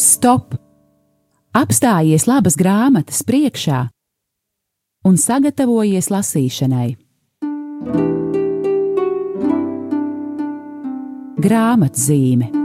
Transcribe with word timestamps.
Stop! 0.00 0.54
Apstājies 1.56 2.28
labas 2.30 2.54
grāmatas 2.56 3.24
priekšā 3.26 3.82
un 5.08 5.18
sagatavojies 5.18 6.10
lasīšanai. 6.12 6.88
Grāmatzīme 11.40 12.60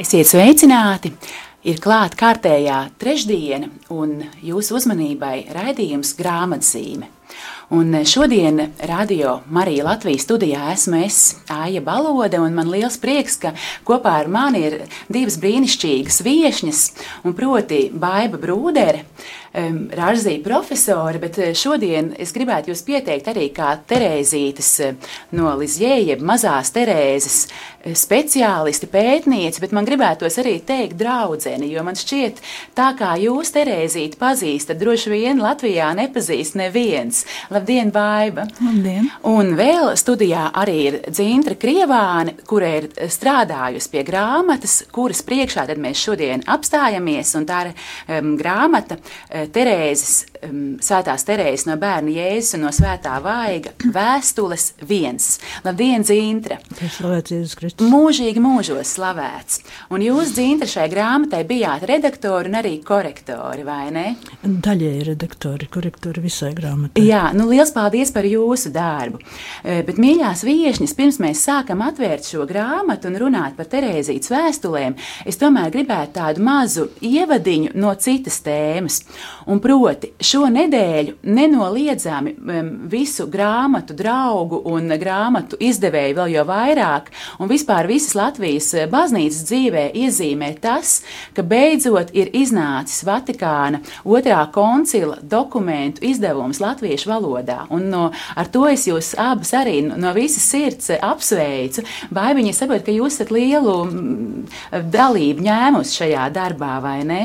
Esiet 0.00 0.26
sveicināti! 0.26 1.10
Ir 1.60 1.76
klāta 1.76 2.16
kārtējā 2.16 2.76
trešdiena, 2.96 3.66
un 3.92 4.22
jūsu 4.40 4.78
uzmanībai 4.78 5.50
raidījums 5.52 6.14
grāmatzīme. 6.16 7.10
Un 7.70 8.04
šodien 8.04 8.72
radio 8.82 9.40
Marija 9.46 9.84
Latvijas 9.84 10.24
studijā 10.26 10.72
esmu 10.72 11.04
es, 11.04 11.36
Aija 11.48 11.80
Balode, 11.80 12.40
un 12.42 12.54
man 12.54 12.66
liels 12.66 12.96
prieks, 12.98 13.36
ka 13.38 13.52
kopā 13.86 14.16
ar 14.24 14.28
mani 14.28 14.62
ir 14.66 14.74
divas 15.06 15.36
brīnišķīgas 15.38 16.18
viešņas, 16.26 16.80
un 17.22 17.36
proti 17.38 17.84
Baiba 17.94 18.42
Brūdere, 18.42 19.04
Rāžzīja 19.50 20.44
profesori, 20.44 21.18
bet 21.18 21.34
šodien 21.58 22.12
es 22.22 22.30
gribētu 22.30 22.70
jūs 22.70 22.84
pieteikt 22.86 23.32
arī 23.32 23.48
kā 23.50 23.72
Terēzītes 23.82 24.68
eh, 24.86 25.08
no 25.34 25.56
Lizjē, 25.58 25.96
jeb 26.06 26.20
mazās 26.22 26.70
Terēzes 26.70 27.38
eh, 27.48 27.96
speciālisti, 27.98 28.86
pētnieci, 28.86 29.58
bet 29.58 29.74
man 29.74 29.88
gribētos 29.88 30.38
arī 30.38 30.60
teikt 30.62 30.94
draudzeni, 31.00 31.66
jo 31.74 31.82
man 31.82 31.98
šķiet 31.98 32.38
tā 32.78 32.92
kā 32.94 33.16
jūs 33.18 33.50
Terēzīti 33.56 34.20
pazīstat, 34.22 34.78
droši 34.78 35.10
vien 35.16 35.42
Latvijā 35.42 35.90
nepazīst 35.98 36.54
neviens. 36.54 37.24
Labdien, 37.60 37.90
Baiba! 37.92 38.46
Labdien! 38.64 39.10
Un 39.28 39.50
vēl 39.58 39.90
studijā 40.00 40.46
arī 40.56 40.76
ir 40.86 40.94
Dzintra 41.12 41.58
Krievāne, 41.60 42.32
kura 42.48 42.70
ir 42.78 42.86
strādājusi 43.12 43.90
pie 43.92 44.04
grāmatas, 44.08 44.78
kuras 44.88 45.20
priekšā 45.28 45.66
tad 45.68 45.82
mēs 45.82 46.00
šodien 46.00 46.40
apstājamies, 46.48 47.34
un 47.36 47.44
tā 47.50 47.58
ir 47.66 47.74
um, 48.16 48.30
grāmata 48.40 48.96
Terēzes, 49.28 50.29
um, 50.46 50.76
Svētās 50.82 51.24
Terēzes 51.28 51.66
no 51.68 51.76
bērna 51.80 52.12
Jēzus 52.14 52.56
un 52.56 52.64
no 52.66 52.72
Svētā 52.74 53.16
Vaiga 53.24 53.72
vēstules 53.96 54.72
viens. 54.86 55.38
Labdien, 55.64 56.04
Kristus! 57.58 57.86
Mūžīgi 57.90 58.42
mūžos 58.42 58.94
slavēts! 58.96 59.60
Un 59.94 60.04
jūs, 60.04 60.34
Zīntra, 60.36 60.68
šai 60.70 60.86
grāmatai 60.92 61.42
bijāt 61.48 61.84
redaktori 61.90 62.50
un 62.50 62.58
arī 62.60 62.76
korektori, 62.86 63.64
vai 63.66 63.90
ne? 63.94 64.06
Daļēji 64.44 65.06
redaktori, 65.10 65.68
korektori 65.72 66.22
visai 66.24 66.52
grāmatai. 66.56 67.04
Jā, 67.06 67.30
nu 67.36 67.48
liels 67.50 67.72
paldies 67.74 68.12
par 68.14 68.28
jūsu 68.28 68.72
darbu. 68.74 69.20
Bet, 69.64 69.98
mīļās 70.00 70.44
viešņas, 70.46 70.96
pirms 70.98 71.20
mēs 71.22 71.44
sākam 71.48 71.82
atvērt 71.84 72.28
šo 72.30 72.46
grāmatu 72.48 73.10
un 73.10 73.18
runāt 73.20 73.56
par 73.58 73.68
Terēzītes 73.70 74.30
vēstulēm, 74.32 74.96
es 75.28 75.38
tomēr 75.40 75.72
gribētu 75.74 76.16
tādu 76.18 76.44
mazu 76.46 76.88
ievadiņu 77.04 77.74
no 77.80 77.92
citas 78.00 78.40
tēmas. 78.46 79.00
Un 79.50 79.60
proti, 79.62 80.12
šo 80.30 80.46
nedēļu 80.52 81.16
nenoliedzami 81.26 82.34
visu 82.90 83.26
grāmatu 83.30 83.94
draugu 83.98 84.60
un 84.70 84.92
grāmatu 85.00 85.58
izdevēju 85.60 86.16
vēl 86.18 86.34
jau 86.36 86.44
vairāk, 86.46 87.10
un 87.42 87.50
vispār 87.50 87.88
visas 87.90 88.14
Latvijas 88.18 88.68
eh, 88.76 88.86
baznīcas 88.90 89.42
dzīvē 89.48 89.84
iezīmē 90.04 90.52
tas, 90.62 91.00
ka 91.34 91.42
beidzot 91.46 92.12
ir 92.16 92.30
iznācis 92.36 93.02
Vatikāna 93.06 93.82
otrā 94.04 94.42
koncila 94.54 95.18
dokumentu 95.22 96.04
izdevums 96.06 96.60
latviešu 96.62 97.10
valodā. 97.10 97.64
Un 97.74 97.88
no, 97.90 98.06
ar 98.36 98.50
to 98.52 98.66
es 98.70 98.86
jūs 98.90 99.14
abas 99.18 99.54
arī 99.56 99.80
no 99.88 100.14
visas 100.16 100.46
sirds 100.46 100.92
apsveicu. 101.00 101.84
Vai 102.14 102.30
viņi 102.38 102.54
saprot, 102.56 102.84
ka 102.86 102.94
jūs 102.94 103.18
esat 103.18 103.34
lielu 103.34 103.76
dalību 104.70 105.46
ņēmusi 105.48 106.02
šajā 106.02 106.30
darbā, 106.34 106.76
vai 106.84 106.98
ne? 107.08 107.22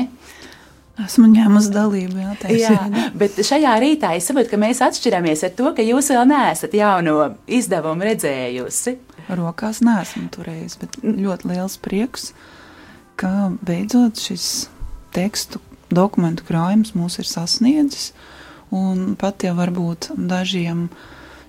Esmu 0.96 1.28
ņēmusi 1.28 1.72
dalību, 1.74 2.22
jā, 2.22 2.34
jā, 2.56 2.76
bet 3.20 3.36
šajā 3.44 3.74
rītā 3.82 4.14
es 4.16 4.30
saprotu, 4.30 4.54
ka 4.54 4.60
mēs 4.60 4.78
atšķiramies 4.84 5.42
ar 5.44 5.52
to, 5.58 5.68
ka 5.76 5.84
jūs 5.84 6.08
vēl 6.14 6.24
neesat 6.30 6.76
jauno 6.76 7.16
izdevumu 7.52 8.06
redzējusi. 8.08 8.94
Rokās 9.36 9.82
neesmu 9.84 10.30
turējis, 10.32 10.78
bet 10.80 10.96
ļoti 11.04 11.50
liels 11.52 11.76
prieks, 11.84 12.30
ka 13.20 13.50
beidzot 13.68 14.22
šis 14.24 14.70
tekstu 15.16 15.60
dokumentu 15.92 16.46
krājums 16.48 16.94
mūs 16.96 17.20
ir 17.20 17.28
sasniedzis. 17.28 18.14
Un 18.72 19.14
pat 19.20 19.44
ja 19.44 19.52
varbūt 19.56 20.14
dažiem 20.16 20.88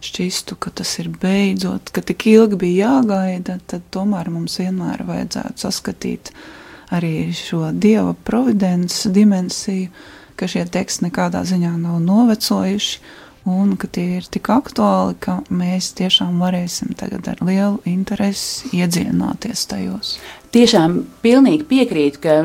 šķistu, 0.03 0.59
ka 0.59 0.75
tas 0.75 0.91
ir 0.99 1.07
beidzot, 1.23 1.93
ka 1.95 2.03
tik 2.03 2.27
ilgi 2.35 2.59
bija 2.67 2.91
jāgaida, 2.91 3.61
tad 3.65 3.87
tomēr 3.95 4.27
mums 4.29 4.59
vienmēr 4.59 5.07
vajadzētu 5.07 5.63
saskatīt 5.63 6.35
uh, 6.35 6.47
arī 6.93 7.31
šo 7.35 7.71
dieva 7.73 8.13
providences 8.27 9.11
dimensiju, 9.13 9.89
ka 10.37 10.47
šie 10.47 10.65
teksti 10.69 11.07
nekādā 11.07 11.41
ziņā 11.47 11.73
nav 11.81 11.99
novecojuši 12.03 12.99
un 13.47 13.75
ka 13.79 13.87
tie 13.87 14.19
ir 14.19 14.27
tik 14.29 14.49
aktuāli, 14.51 15.15
ka 15.23 15.39
mēs 15.49 15.93
tiešām 15.97 16.39
varēsim 16.43 16.91
tagad 16.99 17.29
ar 17.31 17.41
lielu 17.47 17.79
interesi 17.87 18.73
iedziļināties 18.75 19.63
tajos. 19.71 20.17
Tiešām 20.55 21.01
pilnīgi 21.23 21.65
piekrītu, 21.67 22.21
ka 22.23 22.35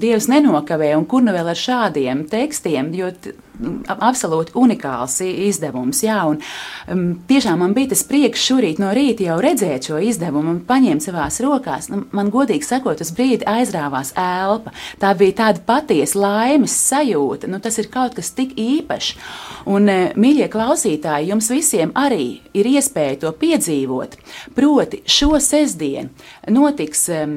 Dievs 0.00 0.30
nenokavē, 0.32 0.94
un 0.96 1.04
kur 1.08 1.24
nu 1.24 1.34
vēl 1.34 1.50
ar 1.52 1.58
šādiem 1.60 2.24
tekstiem, 2.30 2.92
jo 2.96 3.10
absolūti 3.86 4.54
unikāls 4.58 5.20
izdevums. 5.24 6.02
Jā, 6.04 6.18
un, 6.30 6.40
um, 6.90 7.04
tiešām 7.28 7.60
man 7.62 7.74
bija 7.76 7.92
tas 7.92 8.02
prieks 8.08 8.42
šorīt 8.42 8.80
no 8.82 8.90
rīta 8.96 9.28
jau 9.28 9.38
redzēt 9.42 9.90
šo 9.90 10.00
izdevumu 10.02 10.56
un 10.56 10.60
paņemt 10.66 11.04
savās 11.06 11.40
rokās. 11.44 11.88
Nu, 11.92 12.02
man, 12.16 12.32
godīgi 12.34 12.66
sakot, 12.66 12.98
tas 12.98 13.12
brīdi 13.14 13.46
aizrāvās 13.48 14.14
elpa. 14.18 14.74
Tā 15.02 15.12
bija 15.18 15.38
tāda 15.44 15.62
patiesa 15.66 16.18
laimes 16.18 16.74
sajūta. 16.88 17.50
Nu, 17.50 17.60
tas 17.62 17.78
ir 17.78 17.90
kaut 17.92 18.16
kas 18.18 18.32
tik 18.34 18.56
īpašs. 18.58 19.14
Un, 19.70 19.88
uh, 19.88 20.16
mīļie 20.18 20.50
klausītāji, 20.52 21.30
jums 21.30 21.50
visiem 21.54 21.94
arī 21.98 22.40
ir 22.54 22.70
iespēja 22.74 23.22
to 23.22 23.34
piedzīvot. 23.38 24.18
Proti, 24.56 25.04
šo 25.06 25.38
sestdienu 25.42 26.10
notiks 26.54 27.06
um, 27.14 27.33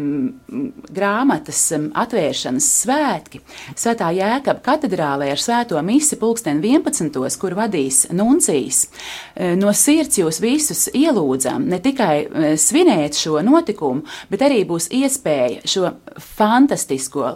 grāmatas 0.97 1.61
um, 1.75 1.89
atvēršanas 1.97 2.67
svētki 2.83 3.41
Svētā 3.77 4.09
Jēkaba 4.15 4.61
katedrālē 4.63 5.29
ar 5.33 5.41
svēto 5.41 5.79
visi 5.87 6.17
pulksten 6.19 6.61
11. 6.63 7.17
kur 7.39 7.55
vadīs 7.57 8.05
Nuncijas. 8.15 8.87
E, 9.35 9.53
no 9.59 9.71
sirds 9.73 10.19
jūs 10.19 10.41
visus 10.43 10.87
ielūdzam 10.95 11.67
ne 11.71 11.79
tikai 11.83 12.15
e, 12.25 12.51
svinēt 12.59 13.17
šo 13.17 13.41
notikumu, 13.45 14.05
bet 14.31 14.45
arī 14.47 14.63
būs 14.67 14.89
iespēja 14.95 15.63
šo 15.67 15.91
fantastisko, 16.37 17.33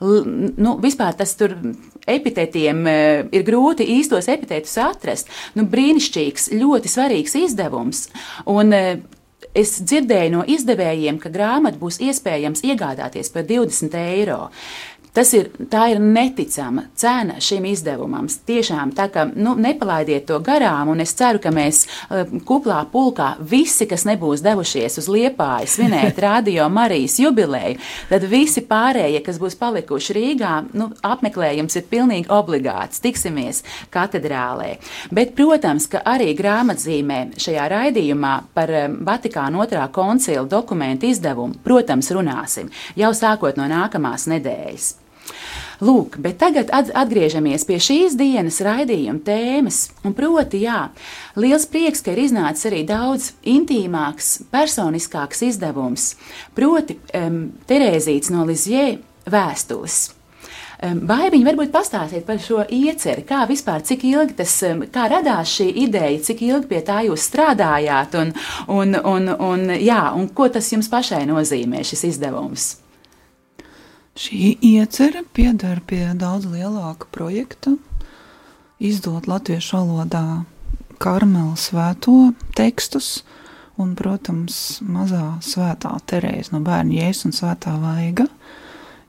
nu, 0.00 0.76
vispār 0.82 1.16
tas 1.18 1.34
tur 1.38 1.56
epitetiem 2.08 2.86
e, 2.86 2.98
ir 3.32 3.46
grūti 3.46 3.86
īstos 3.98 4.30
epitetus 4.32 4.76
atrast. 4.82 5.32
Nu, 5.58 5.66
brīnišķīgs, 5.70 6.52
ļoti 6.58 6.92
svarīgs 6.92 7.36
izdevums. 7.42 8.06
Un, 8.50 8.72
Es 9.52 9.74
dzirdēju 9.84 10.30
no 10.32 10.42
izdevējiem, 10.48 11.18
ka 11.20 11.28
grāmatu 11.32 11.76
būs 11.82 11.98
iespējams 12.00 12.62
iegādāties 12.64 13.28
par 13.34 13.44
20 13.44 13.96
eiro. 14.00 14.38
Tas 15.12 15.32
ir, 15.36 15.50
ir 15.60 15.98
neticama 16.00 16.82
cena 16.96 17.34
šim 17.40 17.66
izdevumam. 17.68 18.24
Tiešām 18.48 18.94
tā 18.96 19.10
kā 19.12 19.26
nu, 19.28 19.52
nepalaidiet 19.60 20.24
to 20.30 20.38
garām, 20.40 20.88
un 20.88 21.02
es 21.04 21.12
ceru, 21.18 21.40
ka 21.42 21.50
mēs 21.52 21.82
uh, 21.84 22.22
kuplā 22.48 22.78
pulkā 22.88 23.34
visi, 23.38 23.84
kas 23.90 24.06
nebūs 24.08 24.40
devušies 24.44 24.96
uz 25.02 25.10
liepāju 25.12 25.68
svinēt 25.68 26.20
radio 26.26 26.70
Marijas 26.72 27.18
jubileju, 27.20 27.76
tad 28.08 28.24
visi 28.30 28.64
pārējie, 28.64 29.20
kas 29.26 29.40
būs 29.42 29.58
palikuši 29.60 30.16
Rīgā, 30.16 30.54
nu, 30.80 30.88
apmeklējums 31.04 31.76
ir 31.76 31.86
pilnīgi 31.92 32.32
obligāts. 32.32 33.04
Tiksimies 33.04 33.60
katedrālē. 33.92 34.78
Bet, 35.12 35.36
protams, 35.36 35.90
ka 35.92 36.00
arī 36.08 36.30
grāmatzīmē 36.40 37.20
šajā 37.36 37.68
raidījumā 37.74 38.32
par 38.56 38.72
Vatikāna 39.04 39.60
otrā 39.66 39.84
koncila 39.92 40.48
dokumentu 40.48 41.12
izdevumu, 41.12 41.60
protams, 41.60 42.08
runāsim 42.16 42.72
jau 42.96 43.12
sākot 43.12 43.60
no 43.60 43.68
nākamās 43.68 44.30
nedēļas. 44.32 45.01
Lūk, 45.82 46.20
bet 46.22 46.38
tagad 46.38 46.70
atgriežamies 46.70 47.64
pie 47.66 47.80
šīs 47.82 48.14
dienas 48.18 48.60
raidījuma 48.62 49.24
tēmas. 49.26 49.80
Un 50.06 50.14
proti, 50.14 50.62
jā, 50.62 50.92
liels 51.34 51.66
prieks, 51.66 52.04
ka 52.04 52.14
ir 52.14 52.22
iznācis 52.28 52.70
arī 52.70 52.84
daudz 52.86 53.32
intīmāks, 53.42 54.44
personiskāks 54.54 55.42
izdevums. 55.48 56.12
Proti, 56.54 57.00
um, 57.18 57.44
Terēzīts 57.66 58.30
no 58.30 58.46
Lizjē 58.46 58.92
vēstules. 59.26 60.02
Vai 60.82 61.28
viņi 61.30 61.46
varbūt 61.46 61.70
pastāstīt 61.70 62.24
par 62.26 62.40
šo 62.42 62.64
ieceri, 62.66 63.22
kā 63.26 63.44
vispār, 63.46 63.84
cik 63.86 64.02
ilgi 64.08 64.34
tas, 64.40 64.56
kā 64.90 65.04
radās 65.12 65.52
šī 65.54 65.68
ideja, 65.84 66.18
cik 66.26 66.42
ilgi 66.42 66.70
pie 66.72 66.80
tā 66.82 67.04
jūs 67.06 67.28
strādājāt 67.30 68.16
un, 68.18 68.32
un, 68.66 68.96
un, 68.98 69.30
un, 69.30 69.68
jā, 69.78 70.02
un 70.18 70.26
ko 70.34 70.50
tas 70.50 70.72
jums 70.74 70.90
pašai 70.90 71.22
nozīmē 71.30 71.84
šis 71.86 72.02
izdevums? 72.10 72.72
Šī 74.12 74.58
iecerē 74.60 75.22
pieder 75.32 75.80
pie 75.88 76.10
daudz 76.12 76.44
lielāka 76.44 77.08
projekta, 77.14 77.78
izdot 78.76 79.24
latviešu 79.24 79.78
valodā 79.78 80.44
karmela 81.00 81.56
svēto 81.56 82.34
tekstus, 82.52 83.22
un, 83.80 83.94
protams, 83.96 84.82
mazā 84.84 85.38
svētā 85.40 85.94
Terēza 86.04 86.52
no 86.52 86.60
bērna 86.60 86.98
jēzus 87.00 87.30
un 87.30 87.36
svētā 87.38 87.72
vaiga 87.80 88.28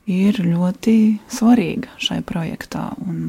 ir 0.08 0.40
ļoti 0.40 0.96
svarīga 1.28 1.92
šai 2.00 2.22
projektā. 2.24 2.88
Un 3.04 3.28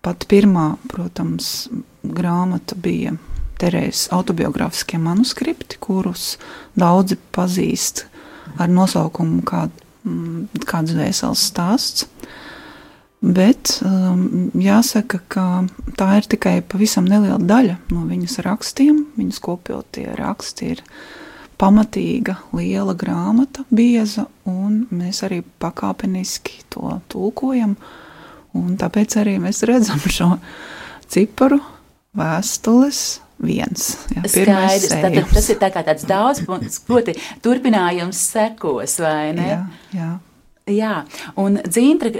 pat 0.00 0.24
pirmā, 0.32 0.78
protams, 0.88 1.68
grāmata 2.02 2.72
bija 2.72 3.18
Terēzes 3.60 4.08
autobiogrāfiskie 4.16 4.98
manuskripti, 5.00 5.76
kurus 5.80 6.38
daudzi 6.76 7.20
pazīst 7.36 8.06
ar 8.56 8.72
nosaukumu 8.72 9.44
kā, 9.44 9.66
mm, 9.68 9.85
kāds 10.66 10.94
vēsels 10.96 11.42
stāsts. 11.50 12.06
Bet 13.26 13.78
um, 13.82 14.50
jāsaka, 14.60 15.18
ka 15.32 15.44
tā 15.98 16.08
ir 16.20 16.26
tikai 16.30 16.58
pavisam 16.68 17.08
neliela 17.08 17.40
daļa 17.40 17.78
no 17.90 18.04
viņas 18.06 18.38
rakstiem. 18.46 19.00
Viņas 19.16 19.40
kopjotie 19.42 20.06
raksti 20.18 20.68
ir 20.76 20.82
pamatīga, 21.56 22.36
liela 22.54 22.94
grāmata, 22.98 23.64
bieza, 23.72 24.26
un 24.46 24.84
mēs 24.92 25.22
arī 25.26 25.40
pakāpeniski 25.42 26.60
to 26.70 26.98
tulkojam. 27.10 27.74
Tāpēc 28.54 29.16
arī 29.20 29.38
mēs 29.40 29.64
redzam 29.68 30.00
šo 30.00 30.34
ciparu, 31.12 31.58
vēstules, 32.16 33.02
viens. 33.42 33.88
Jā, 34.14 34.22
Skaidrs, 34.30 34.88
tad, 34.92 35.18
tas 35.32 35.50
ir 35.52 35.60
tā 35.60 35.70
tāds 35.76 36.06
daudzpunkts, 36.08 36.80
proti 36.86 37.16
turpinājums 37.44 38.20
sekos, 38.32 38.98
vai 39.02 39.34
ne? 39.36 39.50
Jā, 39.50 39.60
jā. 39.96 40.12
Jā, 40.66 41.04
un 41.38 41.60
Dzīntra, 41.62 42.10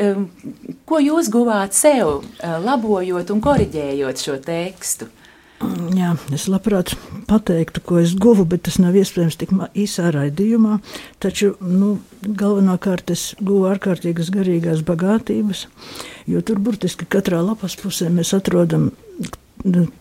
ko 0.86 1.00
jūs 1.02 1.26
guvāt 1.34 1.74
sev, 1.74 2.20
eh, 2.38 2.52
labojot 2.62 3.32
un 3.34 3.40
koriģējot 3.42 4.22
šo 4.22 4.36
tekstu? 4.38 5.08
Jā, 5.96 6.12
es 6.36 6.44
labprāt 6.52 6.92
pateiktu, 7.26 7.80
ko 7.80 7.98
es 8.02 8.12
guvu, 8.14 8.44
bet 8.44 8.66
tas 8.68 8.76
nav 8.78 8.94
iespējams 8.94 9.38
tik 9.40 9.54
īsā 9.74 10.10
raidījumā. 10.12 10.76
Taču 11.18 11.54
nu, 11.64 11.96
galvenokārt 12.22 13.10
es 13.14 13.30
guvu 13.40 13.64
ārkārtīgas 13.72 14.28
garīgās 14.34 14.84
bagātības, 14.86 15.64
jo 16.28 16.44
tur 16.44 16.60
burtiski 16.60 17.08
katrā 17.08 17.40
lapas 17.40 17.74
pusē 17.80 18.12
mēs 18.12 18.34
atrodam 18.36 18.90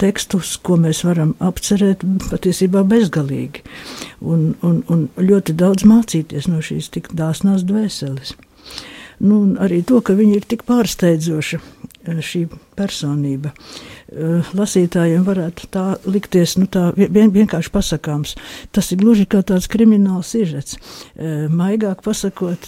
tekstus, 0.01 0.56
ko 0.62 0.77
mēs 0.81 1.03
varam 1.07 1.33
apcerēt 1.44 2.03
patiesībā 2.29 2.83
bezgalīgi 2.88 3.63
un, 4.21 4.53
un, 4.65 4.81
un 4.91 5.07
ļoti 5.17 5.56
daudz 5.57 5.88
mācīties 5.89 6.50
no 6.51 6.62
šīs 6.65 6.91
tik 6.94 7.13
dāsnās 7.17 7.65
dvēseles. 7.67 8.35
Nu, 9.23 9.56
arī 9.63 9.79
to, 9.88 10.01
ka 10.03 10.15
viņa 10.15 10.39
ir 10.41 10.47
tik 10.47 10.65
pārsteidzoša, 10.67 11.59
eh, 12.03 12.17
šī 12.19 12.41
personība. 12.75 13.53
Eh, 14.12 14.44
lasītājiem 14.53 15.23
varētu 15.23 15.69
tā 15.71 15.85
likties, 16.06 16.57
nu 16.59 16.67
tā 16.67 16.91
vien, 16.95 17.31
vienkārši 17.31 17.71
pasakāms. 17.71 18.35
Tas 18.71 18.91
ir 18.91 19.00
gluži 19.00 19.25
kā 19.25 19.41
tāds 19.41 19.69
krimināls 19.71 20.35
sižets. 20.35 20.75
Eh, 21.15 21.47
maigāk 21.47 22.03
pasakot, 22.03 22.59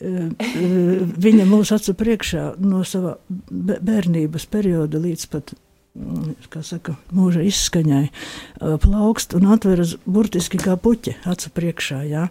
viņa 0.00 1.44
mūs 1.44 1.72
acu 1.72 1.94
priekšā 1.94 2.58
no 2.58 2.82
sava 2.84 3.18
bērnības 3.50 4.46
perioda 4.46 4.98
līdz 4.98 5.26
pat 5.30 5.54
saka, 6.64 6.96
mūža 7.14 7.44
izskaņai, 7.46 8.08
plaukst 8.82 9.34
un 9.36 9.46
atveras 9.54 9.94
burtiski 10.06 10.58
kā 10.58 10.74
puķi 10.80 11.14
acu 11.30 11.50
priekšā. 11.54 12.00
Jā. 12.08 12.24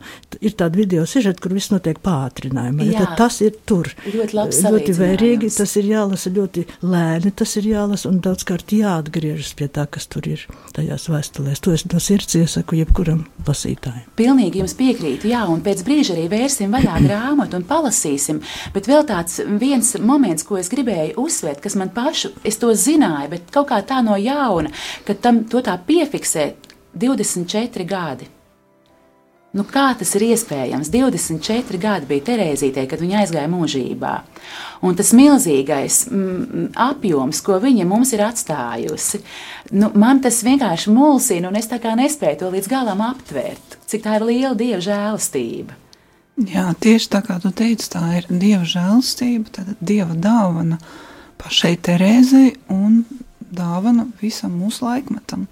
Ir 0.44 0.56
tāda 0.60 0.80
video 0.80 1.06
sižeta, 1.08 1.40
kur 1.44 1.56
viss 1.56 1.72
notiek 1.72 2.00
pātrinājumā. 2.04 2.88
Ja, 2.92 3.06
tas 3.18 3.40
ir 3.46 3.56
tur. 3.68 3.88
Ļoti, 4.04 4.36
ļoti 4.68 4.96
vērīgi, 4.98 5.52
tas 5.56 5.76
ir 5.80 5.88
jālasa 5.94 6.32
ļoti 6.34 6.66
lēni, 6.84 7.32
tas 7.32 7.56
ir 7.62 7.70
jālasa 7.72 8.10
un 8.12 8.20
daudzkārt 8.24 8.74
jāatgriežas 8.76 9.54
pie 9.60 9.70
tā, 9.72 9.86
kas 9.88 10.10
tur 10.12 10.28
ir 10.28 10.44
tajās 10.76 11.08
vēstulēs. 11.12 11.64
To 11.64 11.76
es 11.76 11.86
no 11.88 12.02
sirds 12.04 12.36
iesaku 12.40 12.82
jebkuram 12.82 13.24
lasītājam. 13.48 14.04
Pilnīgi 14.20 14.60
jums 14.64 14.76
piekrītu, 14.80 15.32
jā, 15.32 15.46
un 15.52 15.64
pēc 15.64 15.86
brīža 15.88 16.18
arī 16.18 16.28
vērsim 16.32 16.74
vaļā 16.74 17.00
grāmatu 17.08 17.62
un 17.62 17.68
palasīsim, 17.70 18.44
bet 18.76 18.92
vēl 18.92 19.08
tāds 19.08 19.40
viens 19.62 19.96
moments, 20.04 20.44
ko 20.48 20.60
es 20.60 20.72
gribēju 20.74 21.16
uzsvērt, 21.24 21.64
kas 21.64 21.80
man 21.80 21.94
pašu, 21.96 22.34
es 22.44 22.60
to 22.60 22.74
zināju, 22.76 23.32
bet 23.36 23.53
kaut 23.54 23.70
kā 23.72 23.82
tā 23.86 24.02
no 24.06 24.18
jauna, 24.20 24.74
ka 25.08 25.16
tam 25.16 25.44
to 25.50 25.64
tā 25.66 25.78
piefiksēt 25.88 26.74
24 26.94 27.86
gadi. 27.90 28.30
Nu, 29.54 29.62
kā 29.70 29.92
tas 29.94 30.10
ir 30.18 30.24
iespējams? 30.32 30.90
24 30.90 31.78
gadi 31.78 32.08
bija 32.10 32.26
Terēzītē, 32.32 32.88
kad 32.90 33.02
viņa 33.04 33.20
aizgāja 33.20 33.50
mūžībā. 33.52 34.14
Un 34.82 34.98
tas 34.98 35.12
milzīgais 35.14 36.00
mm, 36.10 36.72
apjoms, 36.88 37.42
ko 37.46 37.60
viņa 37.62 37.86
mums 37.86 38.16
ir 38.18 38.24
atstājusi, 38.26 39.22
nu, 39.78 39.92
man 39.94 40.24
tas 40.26 40.42
vienkārši 40.46 40.96
mulsina, 40.96 41.52
un 41.52 41.60
es 41.62 41.70
tā 41.70 41.78
kā 41.84 41.94
nespēju 42.00 42.40
to 42.42 42.50
līdz 42.56 42.72
galam 42.72 43.06
aptvert, 43.06 43.78
cik 43.86 44.08
tā 44.08 44.18
ir 44.18 44.26
liela 44.32 44.58
dieva 44.58 44.82
žēlastība. 44.82 45.78
Jā, 46.50 46.72
tieši 46.82 47.12
tā 47.14 47.22
kā 47.22 47.38
tu 47.44 47.54
teici, 47.54 47.92
tā 47.94 48.08
ir 48.18 48.26
dieva 48.32 48.66
žēlastība, 48.66 49.68
dieva 49.78 50.18
dāvana 50.18 50.82
pašai 51.38 51.76
Terēzei 51.78 52.56
un 52.74 53.04
dāvana 53.56 54.08
visam 54.22 54.56
mūsu 54.60 54.86
laikmetam. 54.88 55.48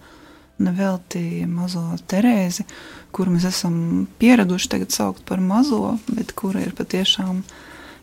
Nevelti 0.62 1.42
mazo 1.50 1.82
Terēzi, 2.12 2.68
kuru 3.16 3.34
mēs 3.34 3.48
esam 3.50 4.06
pieraduši 4.22 4.70
tagad 4.76 4.94
saukt 4.94 5.26
par 5.26 5.42
mazo, 5.42 5.98
bet 6.12 6.36
kura 6.38 6.62
ir 6.62 6.76
patiešām, 6.78 7.42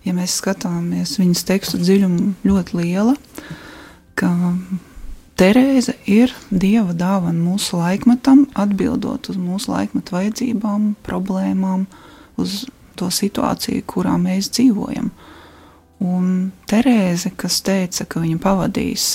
ja 0.03 0.15
mēs 0.17 0.41
skatāmies 0.41 1.15
viņas 1.21 1.47
tekstu 1.47 1.79
dziļumu, 1.79 2.33
ļoti 2.49 2.81
liela. 2.81 3.15
Ka 4.19 4.33
Terēze 5.39 5.95
ir 6.11 6.33
dieva 6.51 6.97
dāvana 6.99 7.39
mūsu 7.39 7.79
laikmetam, 7.79 8.49
atbildot 8.59 9.29
uz 9.31 9.37
mūsu 9.39 9.71
laikmetu 9.71 10.17
vajadzībām, 10.17 10.97
problēmām, 11.07 11.85
uz 12.43 12.65
to 12.99 13.07
situāciju, 13.15 13.85
kurā 13.87 14.17
mēs 14.19 14.51
dzīvojam. 14.57 15.13
Un 16.03 16.33
Terēze, 16.71 17.31
kas 17.39 17.61
teica, 17.67 18.07
ka 18.11 18.23
viņa 18.25 18.41
pavadīs 18.43 19.07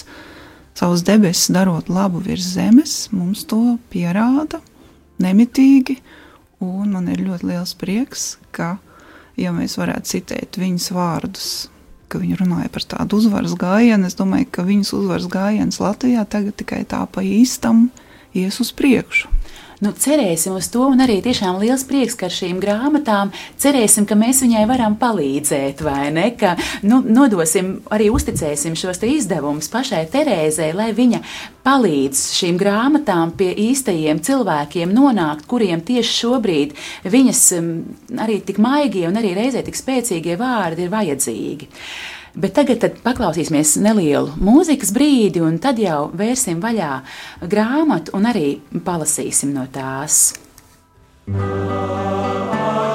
savus 0.77 1.03
debesis 1.05 1.51
darot 1.53 1.89
labu 1.89 2.21
virs 2.23 2.53
zemes, 2.55 3.07
mums 3.13 3.45
to 3.49 3.77
pierāda 3.93 4.61
nemitīgi. 5.21 5.99
Un 6.63 6.93
man 6.95 7.09
ir 7.11 7.23
ļoti 7.25 7.49
liels 7.49 7.73
prieks, 7.75 8.37
ka, 8.55 8.77
ja 9.35 9.51
mēs 9.55 9.75
varētu 9.79 10.13
citēt 10.13 10.59
viņas 10.61 10.91
vārdus, 10.95 11.49
ka 12.07 12.21
viņa 12.21 12.37
runāja 12.39 12.71
par 12.71 12.85
tādu 12.87 13.19
uzvaras 13.19 13.55
gājienu, 13.59 14.07
es 14.07 14.15
domāju, 14.15 14.47
ka 14.53 14.65
viņas 14.67 14.93
uzvaras 14.95 15.27
gājiens 15.31 15.81
Latvijā 15.83 16.23
tagad 16.29 16.55
tikai 16.61 16.83
tā 16.87 17.01
pa 17.09 17.25
īstam 17.25 17.89
ies 18.37 18.59
uz 18.63 18.71
priekšu. 18.75 19.31
Nu, 19.83 19.91
cerēsim 19.91 20.53
uz 20.55 20.69
to, 20.71 20.85
un 20.93 21.01
arī 21.03 21.17
tiešām 21.25 21.57
liels 21.59 21.81
prieks, 21.87 22.15
ka 22.15 22.29
ar 22.29 22.31
šīm 22.31 22.59
grāmatām 22.61 23.33
cerēsim, 23.59 24.05
ka 24.07 24.15
mēs 24.15 24.39
viņai 24.45 24.61
varam 24.69 24.95
palīdzēt, 25.01 25.81
vai 25.83 26.07
ne? 26.15 26.29
Ka 26.39 26.53
nu, 26.87 27.01
nodosim, 27.03 27.73
arī 27.91 28.07
uzticēsim 28.13 28.77
šos 28.79 29.03
izdevumus 29.03 29.67
pašai 29.73 30.05
Terēzei, 30.13 30.71
lai 30.77 30.93
viņa 30.95 31.19
palīdz 31.67 32.23
šīm 32.37 32.61
grāmatām 32.61 33.35
pie 33.35 33.51
īstajiem 33.65 34.23
cilvēkiem 34.23 34.95
nonākt, 34.95 35.49
kuriem 35.51 35.83
tieši 35.83 36.15
šobrīd 36.21 36.75
viņas 37.03 37.45
arī 38.23 38.39
tik 38.47 38.63
maigie 38.63 39.09
un 39.09 39.19
arī 39.19 39.35
reizē 39.35 39.65
tik 39.67 39.75
spēcīgie 39.75 40.39
vārdi 40.39 40.87
ir 40.87 40.95
vajadzīgi. 40.95 41.71
Bet 42.33 42.55
tagad 42.57 42.85
paklausīsimies 43.05 43.75
nelielu 43.83 44.33
mūzikas 44.41 44.89
brīdi, 44.95 45.43
un 45.45 45.59
tad 45.61 45.77
jau 45.81 46.07
vērsim 46.17 46.63
vaļā 46.63 46.93
grāmatu 47.45 48.15
un 48.17 48.25
arī 48.31 48.47
palasīsim 48.85 49.53
no 49.53 49.67
tās. 49.73 50.31
Mūsu. 51.29 52.92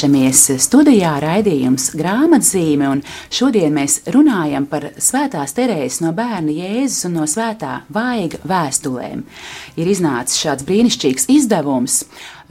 Atgriežamies 0.00 0.62
studijā 0.64 1.10
raidījums 1.20 1.90
grāmatzīme, 1.92 2.86
un 2.88 3.02
šodien 3.28 3.74
mēs 3.76 3.98
runājam 4.08 4.64
par 4.64 4.86
svētās 4.96 5.52
Terēzes 5.52 5.98
no 6.00 6.14
bērna 6.16 6.54
Jēzus 6.56 7.04
un 7.10 7.18
no 7.18 7.26
svētā 7.28 7.82
vaiga 7.92 8.40
vēstulēm. 8.48 9.26
Ir 9.76 9.90
iznācis 9.92 10.40
šāds 10.40 10.64
brīnišķīgs 10.64 11.28
izdevums, 11.36 11.98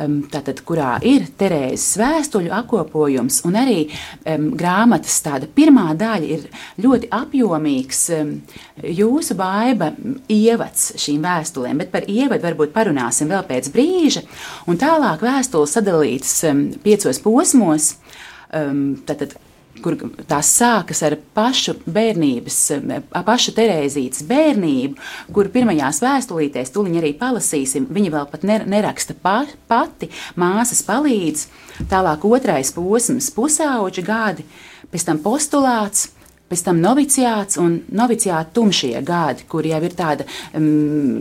um, 0.03 0.19
tātad, 0.31 0.61
kurā 0.67 0.95
ir 1.05 1.27
Terēzes 1.39 1.97
vēstuļu 1.99 2.53
apkopojums, 2.59 3.41
un 3.47 3.57
arī 3.59 3.79
um, 3.89 4.49
grāmatas 4.59 5.19
tāda 5.25 5.49
pirmā 5.55 5.89
daļa 5.99 6.31
ir 6.35 6.47
ļoti 6.81 7.11
apjomīgs 7.15 8.01
um, 8.17 8.33
jūsu 8.83 9.37
baiba 9.39 9.91
ievads 10.31 10.93
šīm 10.99 11.27
vēstulēm, 11.27 11.83
bet 11.83 11.93
par 11.93 12.07
ievadu 12.09 12.45
varbūt 12.47 12.73
parunāsim 12.75 13.31
vēl 13.31 13.45
pēc 13.49 13.71
brīža, 13.75 14.25
un 14.69 14.79
tālāk 14.81 15.25
vēstules 15.25 15.77
sadalītas 15.77 16.35
um, 16.49 16.65
piecos 16.83 17.21
posmos. 17.23 17.93
Um, 18.49 18.97
tātad, 19.05 19.35
kur 19.83 19.95
tās 20.27 20.49
sākas 20.59 21.01
ar 21.07 21.15
pašu 21.35 21.75
bērnības, 21.89 22.57
pašu 23.25 23.53
Terēzītes 23.57 24.25
bērnību, 24.29 24.99
kur 25.35 25.49
pirmajās 25.53 26.01
vēstulītēs, 26.03 26.73
tūlīt 26.75 26.99
arī 27.01 27.13
palasīsim, 27.19 27.87
viņa 27.95 28.13
vēl 28.15 28.29
pat 28.31 28.45
neraksta 28.49 29.15
pa, 29.15 29.41
pati, 29.71 30.11
māsas 30.39 30.83
palīdz. 30.87 31.47
Tālāk 31.89 32.25
otrais 32.27 32.73
posms, 32.75 33.31
pusauģi 33.35 34.05
gadi, 34.07 34.47
pēc 34.91 35.11
tam 35.11 35.21
postulāts. 35.25 36.09
Pēc 36.49 36.63
tam 36.65 36.79
noviciāts 36.81 37.59
un 37.61 37.75
noviciāta 37.93 38.49
tumšie 38.55 39.03
gadi, 39.05 39.43
kur 39.45 39.67
jau 39.69 39.77
ir 39.85 39.93
tāda, 39.93 40.25
um, 40.57 41.19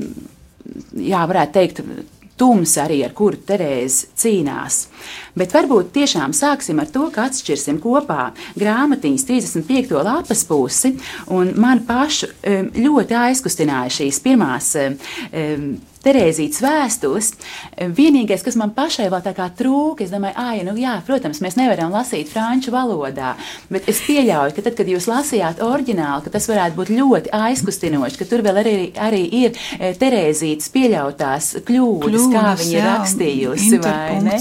jā, 0.97 1.21
varētu 1.29 1.53
teikt, 1.53 1.83
tumsa 2.39 2.85
arī, 2.87 3.03
ar 3.07 3.15
kuru 3.17 3.41
Terēze 3.49 4.13
cīnās. 4.19 4.81
Bet 5.39 5.55
varbūt 5.55 5.93
tiešām 5.95 6.35
sāksim 6.37 6.81
ar 6.83 6.91
to, 6.93 7.09
ka 7.15 7.29
atšķirsim 7.29 7.81
kopā 7.83 8.31
grāmatiņas 8.59 9.27
35. 9.29 9.95
lapas 10.07 10.45
pusi, 10.49 10.95
un 11.35 11.53
man 11.61 11.85
pašu 11.89 12.31
ļoti 12.79 13.19
aizkustināja 13.27 13.95
šīs 14.01 14.23
pirmās 14.25 14.75
Terēzītas 16.09 16.63
vēstules. 16.65 17.31
Vienīgais, 17.99 18.43
kas 18.47 18.57
man 18.57 18.73
pašai 18.77 19.11
vēl 19.13 19.21
tā 19.25 19.35
kā 19.37 19.49
trūka, 19.53 20.07
es 20.07 20.13
domāju, 20.13 20.35
ah, 20.41 20.55
nu 20.65 20.75
jā, 20.81 20.95
protams, 21.07 21.43
mēs 21.45 21.59
nevaram 21.59 21.93
lasīt 21.93 22.31
franču 22.33 22.73
valodā, 22.73 23.35
bet 23.73 23.89
es 23.93 24.01
pieļauju, 24.07 24.55
ka 24.57 24.65
tad, 24.65 24.77
kad 24.79 24.89
jūs 24.89 25.09
lasījāt 25.11 25.61
oriģinālu, 25.65 26.25
ka 26.25 26.33
tas 26.33 26.49
varētu 26.49 26.79
būt 26.79 26.93
ļoti 26.97 27.33
aizkustinoši, 27.37 28.21
ka 28.21 28.29
tur 28.31 28.45
vēl 28.47 28.63
arī, 28.63 28.77
arī 28.97 29.21
ir 29.43 29.53
e, 29.77 29.93
Terēzītas 29.99 30.73
pieļautās 30.73 31.51
kļūdas, 31.69 32.09
kļūdas 32.09 32.33
kā 32.33 32.55
viņa 32.63 32.79
ir 32.79 32.89
rakstījusi, 32.89 33.83
ne? 34.25 34.39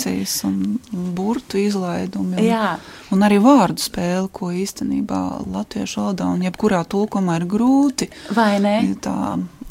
Un 0.48 1.12
burtu 1.18 1.60
izlaidumi. 1.60 2.38
Un... 2.38 2.46
Jā. 2.48 2.78
Un 3.12 3.24
arī 3.24 3.42
vārdu 3.44 3.84
spēle, 3.84 4.28
ko 4.32 4.52
īstenībā 4.52 5.22
latviešu 5.48 6.02
valodā 6.02 6.32
un 6.32 6.48
jebkurā 6.48 6.82
tulkumā 6.88 7.42
ir 7.42 7.48
grūti. 7.50 8.10
Vai 8.36 8.58
ne? 8.64 8.80
Tā 9.04 9.18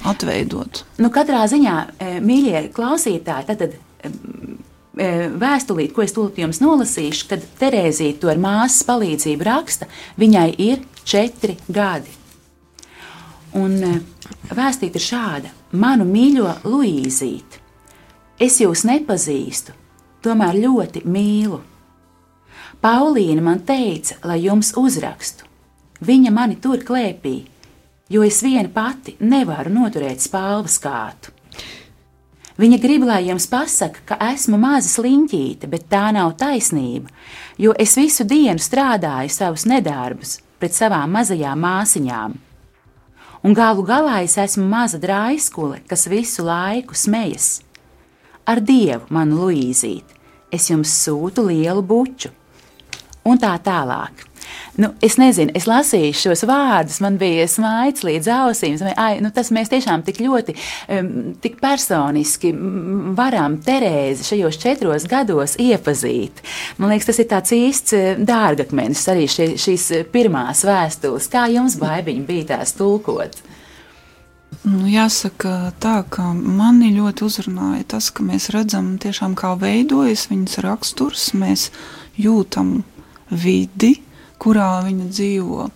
atveidot. 0.07 0.83
Nu, 1.03 1.11
katrā 1.15 1.45
ziņā, 1.51 1.77
e, 1.99 2.11
mīļie 2.25 2.67
klausītāji, 2.75 3.47
tad, 3.49 3.63
tad 3.63 3.77
e, 4.07 5.09
vēstulīt, 5.37 5.95
ko 5.95 6.05
es 6.05 6.15
tūlīt 6.17 6.41
jums 6.43 6.63
nolasīšu, 6.63 7.29
kad 7.33 7.47
Terēzīte 7.61 8.23
to 8.23 8.33
ar 8.33 8.41
māsas 8.41 8.87
palīdzību 8.89 9.49
raksta, 9.49 9.89
viņai 10.21 10.49
ir 10.67 10.85
četri 11.05 11.59
gadi. 11.69 12.13
Un 13.57 13.79
e, 13.83 13.95
vēstīt 14.57 14.99
ir 14.99 15.07
šāda: 15.07 15.55
Manu 15.77 16.07
mīļo 16.09 16.61
Luīzīti, 16.67 17.65
es 18.43 18.61
jūs 18.63 18.85
nepazīstu, 18.89 19.75
tomēr 20.25 20.61
ļoti 20.67 21.05
mīlu. 21.09 21.61
Paulīna 22.83 23.43
man 23.43 23.63
teica, 23.67 24.19
lai 24.29 24.43
jums 24.45 24.75
uzrakstu. 24.77 25.47
Viņa 26.05 26.31
mani 26.31 26.59
tur 26.61 26.83
klēpī, 26.85 27.39
jo 28.09 28.23
es 28.23 28.43
viena 28.45 28.71
pati 28.73 29.17
nevaru 29.21 29.73
noturēt 29.75 30.23
spālvas 30.23 30.79
kātu. 30.83 31.33
Viņa 32.57 32.79
grib, 32.81 33.03
lai 33.05 33.27
jums 33.27 33.45
pasaka, 33.53 34.01
ka 34.09 34.17
esmu 34.31 34.57
maza 34.57 34.89
sliņķīte, 34.89 35.69
bet 35.69 35.91
tā 35.93 36.07
nav 36.17 36.39
taisnība, 36.41 37.11
jo 37.61 37.75
es 37.77 37.99
visu 38.01 38.25
dienu 38.25 38.63
strādāju 38.63 39.33
savus 39.35 39.67
nedarbus 39.69 40.39
pret 40.57 40.73
savām 40.73 41.13
mazajām 41.13 41.61
māsiņām. 41.61 42.37
Un 43.45 43.55
galu 43.55 43.85
galā 43.87 44.23
es 44.25 44.39
esmu 44.41 44.65
maza 44.71 44.99
drāzkule, 44.99 45.83
kas 45.87 46.09
visu 46.09 46.47
laiku 46.47 46.97
smejas. 46.97 47.61
Ar 48.49 48.63
dievu, 48.65 49.05
manu 49.13 49.43
Luīzīti, 49.43 50.17
es 50.51 50.71
jums 50.71 50.95
sūtu 51.05 51.45
lielu 51.51 51.85
buču, 51.85 52.33
un 53.27 53.43
tā 53.43 53.57
tālāk. 53.65 54.27
Nu, 54.77 54.91
es 55.01 55.17
nezinu, 55.17 55.55
es 55.57 55.65
lasīju 55.69 56.15
šos 56.17 56.45
vārdus, 56.49 56.99
man 57.05 57.17
bija 57.21 57.47
smaids 57.49 58.05
līdz 58.07 58.29
ausīm. 58.35 58.77
Ai, 59.01 59.17
nu, 59.25 59.31
tas 59.35 59.51
mēs 59.55 59.71
tiešām 59.73 60.05
tik 60.07 60.21
ļoti, 60.21 60.55
um, 60.93 61.11
tik 61.43 61.59
personiski 61.63 62.53
varam 63.17 63.57
Terēzi 63.65 64.29
šajos 64.31 64.61
četros 64.63 65.09
gados 65.11 65.57
iepazīt. 65.63 66.45
Man 66.79 66.93
liekas, 66.93 67.09
tas 67.11 67.23
ir 67.23 67.31
tāds 67.33 67.57
īsts 67.57 67.97
dārgakmenis 68.29 69.07
arī 69.13 69.27
šie, 69.33 69.53
šīs 69.61 69.91
pirmās 70.13 70.65
vēstules. 70.69 71.31
Kā 71.33 71.47
jums, 71.53 71.79
baigiņi, 71.81 72.27
bija 72.29 72.51
tās 72.57 72.77
tulkot? 72.77 73.41
Nu, 74.67 74.85
jāsaka, 74.91 75.73
tā, 75.83 76.01
ka 76.11 76.33
mani 76.35 76.93
ļoti 76.95 77.25
uzrunāja 77.27 77.87
tas, 77.97 78.11
ka 78.15 78.25
mēs 78.27 78.51
redzam, 78.55 78.97
tiešām, 79.03 79.35
kā 79.39 79.55
veidojas 79.61 80.27
viņas 80.31 80.61
raksturs. 80.65 81.31
Mēs 81.39 81.71
jūtam 82.19 82.81
vidi, 83.31 83.97
kurā 84.43 84.71
viņa 84.87 85.07
dzīvo, 85.11 85.69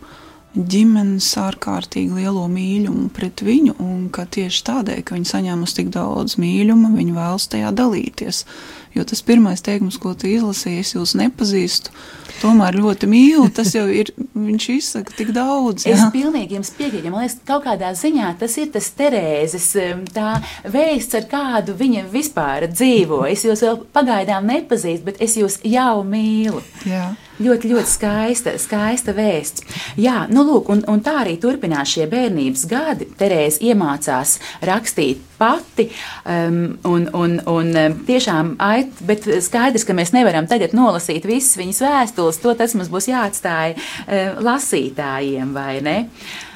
ģimenes 0.54 1.28
ārkārtīgi 1.38 2.22
lielo 2.22 2.46
mīlumu 2.50 3.08
pret 3.14 3.42
viņu, 3.46 3.76
un 3.84 4.08
ka 4.12 4.26
tieši 4.26 4.64
tādēļ, 4.66 5.02
ka 5.06 5.14
viņa 5.16 5.30
saņēmusi 5.30 5.76
tik 5.78 5.92
daudz 5.94 6.36
mīluma, 6.42 6.90
viņa 6.96 7.14
vēlas 7.16 7.46
tajā 7.52 7.70
dalīties. 7.76 8.44
Jo 8.94 9.04
tas 9.06 9.22
pirmais 9.22 9.62
teikums, 9.62 10.00
ko 10.02 10.16
tu 10.18 10.26
izlasīji, 10.26 10.82
es 10.82 10.94
jūs 10.96 11.12
nepazīstu, 11.18 11.92
tomēr 12.40 12.74
ļoti 12.80 13.06
mīlu. 13.10 13.46
Tas 13.54 13.70
jau 13.76 13.84
ir, 13.86 14.10
viņš 14.34 14.66
izsaka 14.74 15.14
tik 15.14 15.30
daudz. 15.36 15.86
Jā. 15.86 15.94
Es 15.94 16.10
pilnīgi 16.14 16.58
jums 16.58 16.72
piekrītu. 16.74 17.12
Man 17.12 17.22
liekas, 17.22 17.38
kaut 17.46 17.68
kādā 17.68 17.92
ziņā 17.94 18.32
tas 18.40 18.56
ir 18.58 18.72
tas 18.74 18.90
Terēzes 18.98 19.68
tā 20.10 20.32
vēsts, 20.66 21.14
ar 21.20 21.28
kādu 21.30 21.76
viņa 21.78 22.04
vispār 22.10 22.66
dzīvo. 22.72 23.22
Es 23.30 23.46
jūs 23.46 23.62
vēl 23.66 23.80
pagaidām 23.94 24.50
nepazīstu, 24.50 25.06
bet 25.06 25.22
es 25.22 25.38
jūs 25.38 25.60
jau 25.62 26.02
mīlu. 26.02 26.64
Jā. 26.88 27.12
Ļoti, 27.40 27.70
ļoti 27.70 27.88
skaista, 27.88 28.58
skaista 28.60 29.14
vēsts. 29.16 29.64
Jā, 30.02 30.26
nu 30.34 30.44
lūk, 30.44 30.68
un, 30.74 30.82
un 30.90 31.00
tā 31.00 31.22
arī 31.22 31.38
turpinās 31.40 31.94
šie 31.94 32.10
bērnības 32.10 32.66
gadi. 32.68 33.08
Terēze 33.20 33.62
iemācās 33.70 34.36
rakstīt 34.66 35.29
pati, 35.40 35.88
um, 36.28 36.60
un, 36.90 37.08
un, 37.16 37.38
un 37.50 37.72
tiešām 38.08 38.54
ait, 38.70 39.00
bet 39.08 39.26
skaidrs, 39.44 39.86
ka 39.88 39.96
mēs 39.96 40.14
nevaram 40.16 40.48
tagad 40.50 40.76
nolasīt 40.76 41.28
visas 41.28 41.56
viņas 41.60 41.82
vēstules, 41.86 42.42
to 42.44 42.54
tas 42.60 42.76
mums 42.76 42.92
būs 42.92 43.10
jāatstāj 43.10 43.74
uh, 43.78 44.38
lasītājiem, 44.44 45.56
vai 45.56 45.74
ne? 45.84 45.98
Uh, 46.04 46.49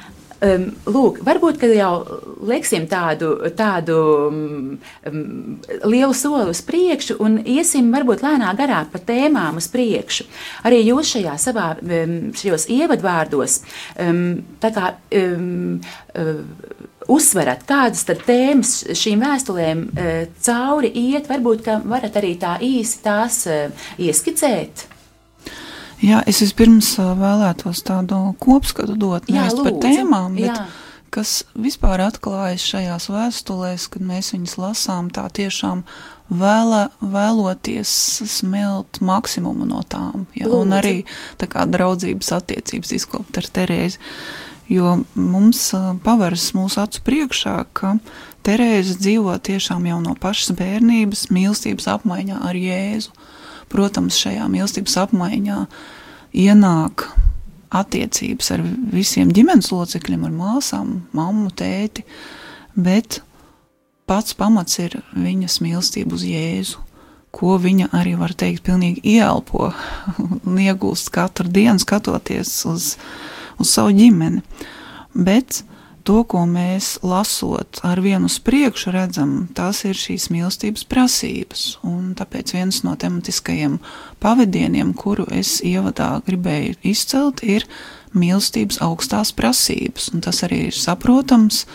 Um, 0.45 0.65
lūk, 0.89 1.21
varbūt 1.25 1.63
jau 1.69 1.91
lieksim 2.45 2.85
tādu, 2.91 3.31
tādu 3.55 3.95
um, 4.27 4.75
lielu 5.87 6.13
soli 6.17 6.51
uz 6.51 6.59
priekšu 6.65 7.17
un 7.23 7.39
iesim 7.39 7.87
varbūt 7.93 8.23
lēnā 8.25 8.51
garā 8.57 8.83
pa 8.91 8.99
tēmām 8.99 9.61
uz 9.61 9.69
priekšu. 9.71 10.27
Arī 10.67 10.81
jūs 10.83 11.15
šajā 11.15 11.35
savā 11.41 11.69
um, 11.79 12.15
šajos 12.35 12.67
ievadvārdos 12.75 13.61
um, 14.03 14.25
tā 14.61 14.73
kā 14.75 14.91
um, 15.21 15.79
um, 16.13 16.41
uzsverat, 17.15 17.63
kādas 17.69 18.05
tad 18.09 18.25
tēmas 18.27 18.81
šīm 18.97 19.23
vēstulēm 19.25 19.85
uh, 19.87 20.17
cauri 20.45 20.91
iet, 21.05 21.31
varbūt, 21.31 21.71
varat 21.89 22.19
arī 22.21 22.35
tā 22.41 22.57
īsi 22.65 23.01
tās 23.05 23.45
uh, 23.49 23.87
ieskicēt. 23.97 24.89
Jā, 26.05 26.21
es 26.29 26.41
vispirms 26.43 26.95
vēlētos 27.17 27.81
tādu 27.85 28.19
kopskatu 28.41 28.97
dot 28.99 29.29
nevis 29.31 29.55
par 29.57 29.77
tēmām, 29.81 30.35
bet 30.37 30.51
jā. 30.51 30.65
kas 31.13 31.39
vispār 31.57 32.03
atklājas 32.05 32.65
šajās 32.65 33.09
vēstulēs, 33.09 33.87
kad 33.93 34.05
mēs 34.05 34.33
viņas 34.35 34.57
lasām, 34.61 35.09
tā 35.13 35.25
tiešām 35.33 35.81
vēlē, 36.29 36.83
vēloties 37.01 37.89
smelt 38.29 39.01
maksimumu 39.01 39.65
no 39.69 39.81
tām. 39.89 40.27
Jā, 40.37 40.45
Lūdzu. 40.49 40.61
un 40.61 40.77
arī 40.77 40.95
tā 41.41 41.49
kā 41.49 41.65
draudzības 41.69 42.33
attiecības 42.37 42.93
izkopt 42.99 43.41
ar 43.41 43.49
Terēzi. 43.57 44.01
Jo 44.69 44.95
mums 45.13 45.67
paveras 46.05 46.47
mūsu 46.57 46.81
acu 46.81 47.01
priekšā, 47.05 47.57
ka 47.77 47.97
Terēze 48.45 48.97
dzīvo 49.01 49.33
tiešām 49.41 49.85
jau 49.89 49.99
no 50.01 50.13
pašas 50.21 50.53
bērnības 50.57 51.27
mīlestības 51.33 51.89
apmaiņā 51.97 52.41
ar 52.45 52.57
Jēzu. 52.57 53.13
Protams, 53.69 54.17
šajā 54.21 54.45
mīlestības 54.49 54.97
apmaiņā 55.01 55.59
ienāk 56.35 57.07
attiecības 57.75 58.51
ar 58.55 58.63
visiem 58.93 59.31
ģimenes 59.35 59.71
locekļiem, 59.73 60.25
ar 60.27 60.33
māsām, 60.35 60.91
mammu, 61.15 61.51
tēti, 61.57 62.05
bet 62.75 63.21
pats 64.09 64.35
pamats 64.37 64.79
ir 64.83 64.99
viņas 65.15 65.59
mīlestība 65.63 66.15
uz 66.15 66.25
Jēzu, 66.27 66.81
ko 67.35 67.57
viņa 67.59 67.89
arī 67.97 68.15
var 68.19 68.31
teikt, 68.37 68.63
pilnīgi 68.67 69.03
ieelpo 69.15 69.71
un 70.45 70.59
iegūst 70.61 71.11
katru 71.15 71.49
dienu, 71.51 71.81
skatoties 71.81 72.53
uz, 72.69 72.93
uz 73.59 73.71
savu 73.71 73.91
ģimeni. 73.97 74.43
Bet 75.15 75.63
to, 76.05 76.21
ko 76.29 76.43
mēs 76.45 76.99
lasot 77.05 77.81
ar 77.85 77.99
vienu 78.03 78.29
uz 78.29 78.37
priekšu 78.45 78.93
redzam, 78.93 79.33
tās 79.57 79.81
ir 79.89 79.97
šīs 79.97 80.29
mīlestības 80.33 80.85
prasības. 80.89 81.65
Un 81.85 82.13
tāpēc 82.17 82.53
viens 82.55 82.83
no 82.85 82.93
tematiskajiem 82.99 83.79
pavadieniem, 84.23 84.93
kuru 84.97 85.25
es 85.33 85.57
ievadā 85.65 86.19
gribēju 86.27 86.77
izcelt, 86.85 87.41
ir 87.43 87.65
mīlestības 88.15 88.79
augstās 88.85 89.33
prasības. 89.35 90.11
Un 90.13 90.23
tas 90.25 90.43
arī 90.45 90.67
ir 90.69 90.77
saprotams, 90.77 91.65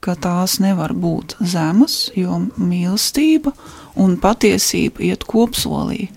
ka 0.00 0.16
tās 0.16 0.58
nevar 0.62 0.94
būt 0.96 1.36
zemas, 1.44 2.10
jo 2.16 2.46
mīlestība 2.56 3.52
un 4.00 4.16
patiesība 4.22 5.04
iet 5.10 5.28
kopsolī. 5.28 6.08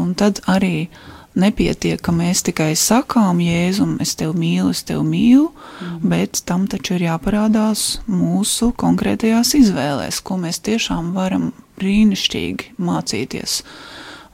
Un 0.00 0.14
tad 0.16 0.40
arī 0.48 0.88
nepietiek, 1.38 2.00
ka 2.02 2.12
mēs 2.14 2.44
tikai 2.46 2.72
sakām, 2.78 3.40
Jēzum, 3.42 3.96
es 4.02 4.14
tevi 4.18 4.36
mīlu, 4.38 4.70
es 4.74 4.84
tevi 4.86 5.04
mīlu, 5.08 5.48
mm. 5.50 5.96
bet 6.10 6.42
tam 6.48 6.68
taču 6.70 6.96
ir 6.98 7.08
jāparādās 7.08 7.86
mūsu 8.10 8.70
konkrētajās 8.80 9.54
izvēlēs, 9.58 10.22
ko 10.24 10.38
mēs 10.42 10.62
tiešām 10.64 11.12
varam 11.16 11.50
brīnišķīgi 11.80 12.76
mācīties 12.78 13.62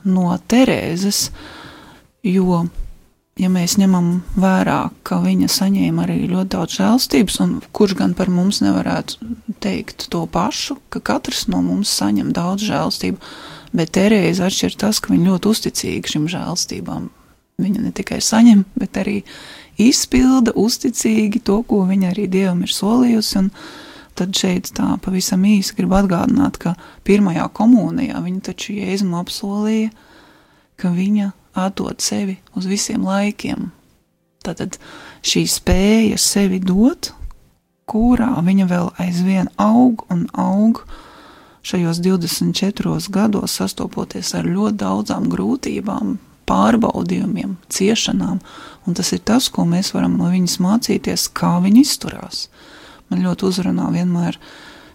no 0.08 0.34
Terēzes, 0.48 1.28
jo 2.24 2.64
ja 3.40 3.48
mēs 3.52 3.76
ņemam 3.80 4.10
vērā, 4.40 4.80
ka 5.06 5.20
viņa 5.24 5.48
saņēma 5.52 6.04
arī 6.04 6.18
ļoti 6.30 6.52
daudz 6.54 6.76
žēlstības, 6.80 7.38
un 7.44 7.54
kurš 7.76 7.96
gan 8.00 8.14
par 8.18 8.32
mums 8.32 8.60
nevarētu 8.64 9.32
teikt 9.64 10.08
to 10.12 10.26
pašu, 10.30 10.78
ka 10.92 11.02
katrs 11.12 11.46
no 11.52 11.62
mums 11.64 11.92
saņem 12.00 12.34
daudz 12.36 12.66
žēlstību, 12.68 13.20
bet 13.76 13.92
Terēza 13.96 14.48
atšķir 14.48 14.76
tas, 14.80 15.00
ka 15.00 15.12
viņa 15.12 15.30
ļoti 15.30 15.50
uzticīga 15.50 16.12
šim 16.14 16.28
žēlstībām. 16.30 17.08
Viņa 17.60 17.82
ne 17.84 17.92
tikai 17.92 18.20
saņem, 18.24 18.64
bet 18.80 18.96
arī 19.00 19.20
izpilda 19.80 20.54
uzticīgi 20.56 21.42
to, 21.44 21.60
ko 21.68 21.84
viņa 21.88 22.12
arī 22.14 22.26
Dievam 22.32 22.62
ir 22.64 22.72
solījusi, 22.72 23.44
tad 24.16 24.36
šeit 24.36 24.72
tā 24.76 24.94
pavisam 25.04 25.44
īsi 25.48 25.76
gribu 25.76 25.98
atgādināt, 26.00 26.58
ka 26.60 26.74
pirmajā 27.08 27.46
komunijā 27.56 28.20
viņa 28.24 28.46
taču 28.50 28.76
Jēzum 28.76 29.14
apsolīja, 29.20 29.92
ka 30.80 30.92
viņa 30.96 31.30
atdot 31.60 32.00
sevi 32.04 32.38
uz 32.56 32.68
visiem 32.68 33.04
laikiem. 33.04 33.70
Tātad 34.44 34.78
šī 35.26 35.44
spēja 35.48 36.16
sevi 36.20 36.60
dot, 36.64 37.12
kurā 37.90 38.32
viņa 38.44 38.66
vēl 38.70 38.90
aizvien 39.02 39.50
aug 39.60 40.06
un 40.12 40.26
aug 40.38 40.84
šajos 41.62 42.00
24 42.00 43.10
gados, 43.12 43.58
sastopoties 43.60 44.34
ar 44.34 44.48
ļoti 44.48 44.80
daudzām 44.80 45.28
grūtībām, 45.32 46.16
pārbaudījumiem, 46.50 47.54
ciešanām, 47.70 48.40
un 48.86 48.98
tas 48.98 49.12
ir 49.14 49.22
tas, 49.26 49.48
ko 49.52 49.66
mēs 49.68 49.92
varam 49.94 50.16
no 50.18 50.30
viņas 50.32 50.58
mācīties, 50.62 51.28
kā 51.36 51.58
viņa 51.62 51.84
izturās. 51.84 52.48
Man 53.10 53.22
ļoti 53.26 53.46
uzrunā 53.46 53.90
vienmēr 53.94 54.38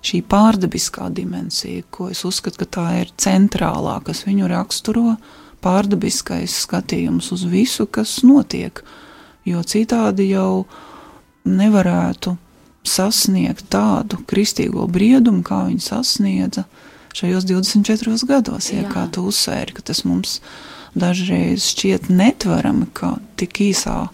šī 0.06 0.21
pārdabiskā 0.30 1.10
dimensija, 1.15 1.86
ko 1.91 2.10
es 2.12 2.25
uzskatu, 2.28 2.63
ka 2.63 2.71
tā 2.80 2.88
ir 3.01 3.13
centrālā, 3.21 3.97
kas 4.06 4.25
viņu 4.28 4.49
raksturo, 4.51 5.15
pārdabiskais 5.65 6.60
skatījums 6.65 7.32
uz 7.34 7.45
visu, 7.49 7.88
kas 7.88 8.19
notiek, 8.28 8.84
jo 9.47 9.63
citādi 9.65 10.30
jau 10.34 10.65
nevarētu 11.45 12.36
sasniegt 12.89 13.67
tādu 13.74 14.19
kristīgo 14.30 14.86
briedumu, 14.91 15.43
kā 15.45 15.65
viņi 15.69 15.84
sasniedza 15.84 16.65
šajos 17.15 17.48
24 17.48 18.28
gados. 18.28 18.71
Ja, 18.74 18.86
kā 18.91 19.08
tu 19.12 19.26
uzsvēri, 19.30 19.76
ka 19.78 19.86
tas 19.86 20.04
mums 20.08 20.39
dažreiz 20.95 21.65
šķiet 21.71 22.10
netverami, 22.12 22.88
ka 22.95 23.15
tik 23.39 23.62
īsā 23.69 24.06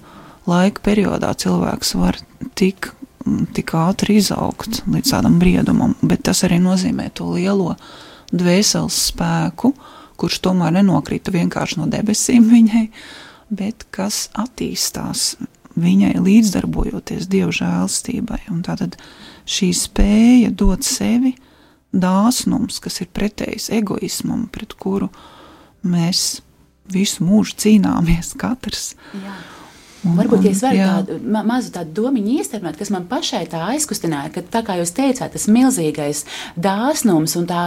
laika 0.50 0.84
periodā 0.86 1.34
cilvēks 1.38 1.96
var 2.00 2.20
tik, 2.58 2.92
tik 3.56 3.74
ātri 3.78 4.20
izaugt 4.22 4.84
līdz 4.90 5.16
tādam 5.16 5.40
briedumam, 5.42 5.96
bet 6.02 6.26
tas 6.30 6.44
arī 6.48 6.62
nozīmē 6.62 7.12
to 7.18 7.30
lielo 7.36 7.76
dvēseles 8.32 8.98
spēku, 9.12 9.74
kurš 10.22 10.42
tomēr 10.46 10.78
nenokrita 10.80 11.34
vienkārši 11.34 11.82
no 11.82 11.90
debesīm 11.92 12.48
viņai, 12.50 12.86
bet 13.52 13.86
kas 13.94 14.28
attīstās 14.38 15.36
viņai 15.80 16.16
līdzdarbojoties 16.20 17.30
Dieva 17.32 17.54
žēlstībai. 17.56 18.44
Tātad 18.68 18.98
šī 19.50 19.72
spēja 19.78 20.52
dot 20.56 20.86
sevi, 20.88 21.36
dāsnums, 21.92 22.80
kas 22.84 23.02
ir 23.04 23.12
pretējs 23.14 23.70
egoismam, 23.76 24.48
pret 24.52 24.76
kuru 24.80 25.12
mēs 25.84 26.42
visu 26.92 27.26
mūžu 27.26 27.58
cīnāmies 27.64 28.34
katrs. 28.40 28.94
Jā. 29.16 29.36
Un, 30.02 30.16
Varbūt, 30.18 30.48
ja 30.48 30.52
es 30.56 30.62
varu 30.66 30.80
jā. 30.80 30.88
tādu 30.98 31.18
ma 31.30 31.44
mazu 31.46 31.70
tādu 31.76 31.94
domu 32.00 32.22
iestrādāt, 32.34 32.80
kas 32.80 32.90
man 32.94 33.06
pašai 33.10 33.44
tā 33.52 33.62
aizkustināja, 33.70 34.32
ka, 34.34 34.42
tā 34.56 34.64
kā 34.66 34.80
jūs 34.80 34.96
teicāt, 34.98 35.36
tas 35.36 35.46
milzīgais 35.52 36.24
dāsnums 36.58 37.36
un 37.38 37.46
tā 37.50 37.62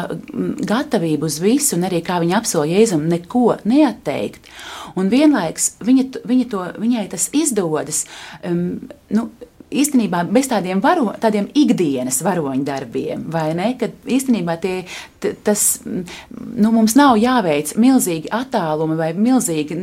gatavība 0.67 1.31
uz 1.31 1.39
visu, 1.43 1.77
un 1.79 1.87
arī 1.87 2.03
kā 2.03 2.19
viņa 2.23 2.41
apsolīja 2.41 2.83
Jēzum, 2.83 3.07
neko 3.13 3.61
neatteikt. 3.71 4.51
Un 4.99 5.11
vienlaiks 5.15 5.77
viņa, 5.85 6.09
viņa 6.27 6.51
to, 6.51 6.67
viņai 6.83 7.07
tas 7.15 7.29
izdodas. 7.35 8.05
Um, 8.43 8.89
nu, 9.15 9.29
īstenībā 9.73 10.25
bez 10.31 10.49
tādiem, 10.51 10.81
varo, 10.85 11.13
tādiem 11.21 11.49
ikdienas 11.57 12.21
varoņdarbiem, 12.25 13.27
vai 13.33 13.49
ne? 13.57 13.71
Kad 13.81 13.97
īstenībā 14.07 14.57
tie, 14.63 14.75
tas, 15.47 15.81
nu, 15.85 16.73
mums 16.75 16.97
nav 16.99 17.17
jāveic 17.21 17.75
milzīgi 17.81 18.33
attālumi 18.35 18.99
vai 18.99 19.13
milzīgi 19.17 19.79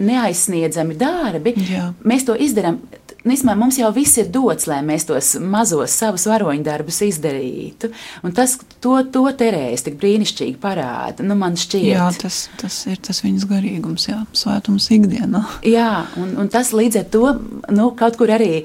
neaizsniedzami 0.00 0.98
darbi. 1.00 1.54
Jā. 1.70 1.90
Mēs 2.06 2.26
to 2.28 2.36
izdarām 2.38 2.80
Nīsmā, 3.20 3.52
mums 3.58 3.76
jau 3.76 3.90
viss 3.92 4.16
ir 4.16 4.30
dots, 4.32 4.64
lai 4.70 4.78
mēs 4.84 5.04
tos 5.04 5.34
mazos 5.44 5.92
savus 5.92 6.24
varoņdarbus 6.30 7.02
izdarītu. 7.04 7.90
Un 8.24 8.32
tas, 8.36 8.54
to, 8.80 8.94
to 9.12 9.26
terēs 9.36 9.84
tik 9.84 9.98
brīnišķīgi 10.00 10.56
parāda. 10.62 11.26
Nu, 11.26 11.36
man 11.36 11.58
šķiet, 11.60 11.84
jā, 11.90 12.06
tas, 12.22 12.46
tas 12.62 12.78
ir 12.88 12.96
tas 13.04 13.20
viņas 13.20 13.44
garīgums, 13.50 14.06
jā, 14.08 14.22
svētums 14.32 14.88
ikdienā. 14.96 15.42
Jā, 15.68 16.06
un, 16.20 16.32
un 16.40 16.48
tas 16.52 16.72
līdz 16.72 17.02
ar 17.02 17.10
to 17.12 17.34
nu, 17.76 17.90
kaut 17.98 18.16
kur 18.16 18.32
arī 18.32 18.62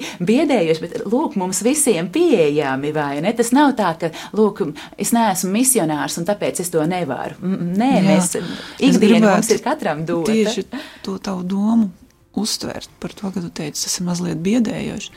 biedējuši, 0.56 0.82
bet 0.84 1.04
lūk, 1.10 1.36
mums 1.40 1.60
visiem 1.64 2.08
pieejami, 2.12 2.92
vai 2.94 3.20
ne? 3.24 3.32
Tas 3.36 3.52
nav 3.54 3.74
tā, 3.78 3.92
ka, 4.00 4.10
lūk, 4.36 4.62
es 4.98 5.12
neesmu 5.16 5.52
misionārs 5.52 6.18
un 6.20 6.26
tāpēc 6.28 6.60
es 6.64 6.72
to 6.72 6.84
nevaru. 6.88 7.36
Nē, 7.42 7.92
jā, 7.98 8.04
mēs 8.06 8.32
ikdienā 8.78 9.36
mums 9.36 9.52
ir 9.52 9.62
katram 9.64 10.04
dot. 10.08 10.30
Tieši 10.30 10.66
to 11.04 11.18
tavu 11.22 11.44
domu 11.46 11.90
uztvert 12.36 12.90
par 13.00 13.14
to, 13.16 13.30
ka 13.32 13.40
tu 13.40 13.50
teici, 13.50 13.86
tas 13.86 13.98
ir 13.98 14.06
mazliet 14.06 14.40
biedējoši. 14.44 15.12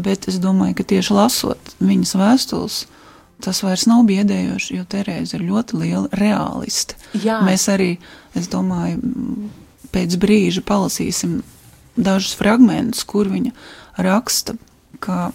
Bet 0.00 0.28
es 0.30 0.38
domāju, 0.42 0.78
ka 0.78 0.86
tieši 0.92 1.16
lasot 1.16 1.74
viņas 1.82 2.14
vēstules, 2.20 2.80
tas 3.42 3.62
vairs 3.64 3.88
nav 3.90 4.04
biedējoši, 4.06 4.76
jo 4.78 4.86
Terēza 4.90 5.38
ir 5.38 5.48
ļoti 5.48 5.80
liela 5.80 6.20
realiste. 6.20 6.98
Jā. 7.18 7.40
Mēs 7.46 7.66
arī, 7.72 7.96
es 8.38 8.46
domāju, 8.52 9.00
pēc 9.90 10.14
brīža 10.22 10.62
palasīsim 10.66 11.40
dažus 11.98 12.36
fragmentus, 12.38 13.02
kur 13.08 13.26
viņa 13.32 13.50
raksta, 13.98 14.54
ka 15.02 15.30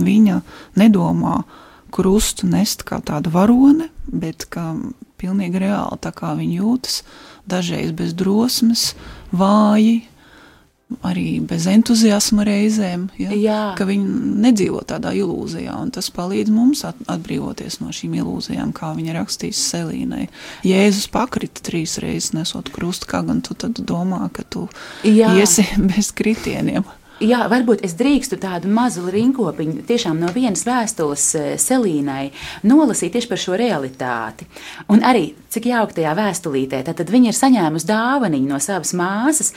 viņa 0.00 0.40
nedomā 0.80 1.40
krustu 1.90 2.48
nest 2.50 2.84
kā 2.86 3.00
tādu 3.02 3.32
varoni, 3.34 3.90
bet 4.06 4.46
kā 4.52 4.72
pilnīgi 5.20 5.64
reāli 5.66 5.98
tā 6.00 6.14
kā 6.16 6.32
viņa 6.38 6.62
jūtas, 6.62 7.02
dažreiz 7.50 7.92
bez 7.96 8.14
drosmes, 8.16 8.92
vāji, 9.34 10.04
arī 11.06 11.38
bez 11.46 11.68
entuziasma 11.70 12.44
reizēm, 12.46 13.06
ja, 13.20 13.30
Jā. 13.30 13.58
ka 13.78 13.86
viņi 13.86 14.40
nedzīvo 14.42 14.82
tādā 14.88 15.12
ilūzijā, 15.14 15.76
un 15.78 15.92
tas 15.94 16.10
palīdz 16.14 16.50
mums 16.54 16.82
atbrīvoties 16.88 17.78
no 17.82 17.94
šīm 17.94 18.16
ilūzijām, 18.20 18.72
kā 18.76 18.90
viņa 18.98 19.14
rakstīs 19.20 19.60
Selīnai. 19.70 20.26
Jēzus 20.66 21.06
pakrita 21.14 21.62
trīs 21.70 21.94
reizes 22.02 22.32
nesot 22.34 22.72
krustu, 22.74 23.10
kā 23.10 23.22
gan 23.26 23.42
tu 23.46 23.54
tad 23.54 23.78
domā, 23.86 24.26
ka 24.34 24.42
tu 24.42 24.66
Jā. 25.06 25.30
iesi 25.38 25.66
bez 25.92 26.10
kritieniem 26.16 26.86
jā, 27.20 27.40
varbūt 27.50 27.84
es 27.86 27.94
drīkstu 27.98 28.38
tādu 28.40 28.70
mazu 28.72 29.04
rinkopiņu 29.12 29.84
tiešām 29.88 30.18
no 30.20 30.30
vienas 30.34 30.64
vēstules 30.66 31.26
eh, 31.38 31.48
Selīnai 31.60 32.30
nolasīt 32.66 33.14
tieši 33.14 33.30
par 33.30 33.40
šo 33.40 33.58
realitāti. 33.60 34.46
Un 34.92 35.04
arī, 35.06 35.30
cik 35.52 35.70
jauki 35.70 35.98
tajā 36.00 36.14
vēstulītē, 36.18 36.82
tad 36.88 37.12
viņa 37.12 37.32
ir 37.32 37.38
saņēmusi 37.38 37.88
dāvaniņu 37.90 38.50
no 38.50 38.60
savas 38.62 38.92
māsas. 38.96 39.52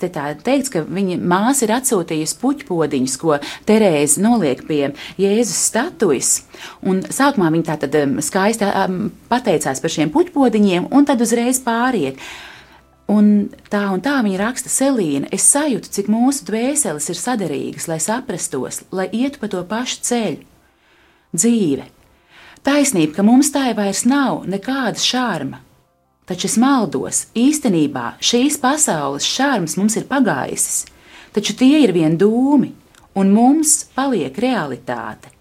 Te 0.00 0.10
tā 0.12 0.30
teikts, 0.34 0.72
ka 0.72 0.84
viņa 0.86 1.18
māsa 1.20 1.66
ir 1.66 1.74
atsūtījusi 1.78 2.38
puķpodiņus, 2.42 3.16
ko 3.20 3.38
Terēze 3.68 4.22
noliek 4.24 4.64
pie 4.68 4.82
Jēzus 5.20 5.62
statujas. 5.70 6.34
Un 6.86 7.02
sākumā 7.02 7.50
viņa 7.54 7.70
tā 7.70 7.78
tad 7.86 7.98
skaisti 8.24 8.68
pateicās 9.30 9.82
par 9.82 9.94
šiem 9.94 10.12
puķpodiņiem, 10.14 10.90
un 10.94 11.08
tad 11.08 11.22
uzreiz 11.24 11.62
pāriet. 11.64 12.20
Un 13.08 13.48
tā 13.72 13.86
un 13.94 14.02
tā 14.04 14.18
viņa 14.24 14.40
raksta 14.42 14.68
Selīna. 14.68 15.30
Es 15.32 15.46
sajūtu, 15.48 15.88
cik 15.96 16.10
mūsu 16.12 16.44
dvēseles 16.50 17.08
ir 17.08 17.16
saderīgas, 17.16 17.86
lai 17.88 17.96
saprastos, 18.04 18.82
lai 18.92 19.08
ietu 19.16 19.40
pa 19.40 19.48
to 19.48 19.62
pašu 19.64 20.02
ceļu. 20.04 20.44
Dzīve. 21.32 21.86
Taisnība, 22.64 23.14
ka 23.16 23.24
mums 23.24 23.48
tā 23.54 23.70
vairs 23.76 24.04
nav 24.04 24.44
nekāda 24.50 25.00
šārma. 25.00 25.62
Taču 26.28 26.50
es 26.50 26.58
maldos, 26.60 27.22
īstenībā 27.32 28.18
šīs 28.20 28.58
pasaules 28.60 29.24
šārms 29.24 29.78
mums 29.80 29.96
ir 29.96 30.04
pagājis, 30.10 30.84
taču 31.32 31.56
tie 31.56 31.80
ir 31.86 31.94
vien 31.96 32.18
dūmi, 32.20 32.74
un 33.16 33.32
mums 33.32 33.86
paliek 33.96 34.36
realitāte. 34.36 35.32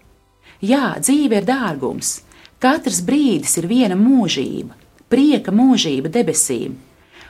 Jā, 0.64 0.96
dzīve 1.04 1.42
ir 1.42 1.48
dārgums, 1.50 2.22
katrs 2.64 3.04
brīdis 3.04 3.60
ir 3.60 3.68
viena 3.68 4.00
mūžība, 4.00 4.80
prieka 5.12 5.52
mūžība 5.52 6.08
debesīm, 6.16 6.80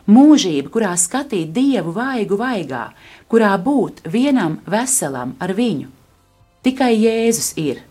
mūžība, 0.08 0.72
kurā 0.72 0.93
skatīt 0.98 1.52
dievu 1.56 1.93
vaigu 1.96 2.39
vaigā, 2.39 2.88
kurā 3.30 3.54
būt 3.62 4.06
vienam 4.08 4.60
veselam 4.65 5.36
ar 5.39 5.54
viņu. 5.58 5.91
Tikai 6.63 6.93
Jēzus 6.96 7.54
ir, 7.60 7.84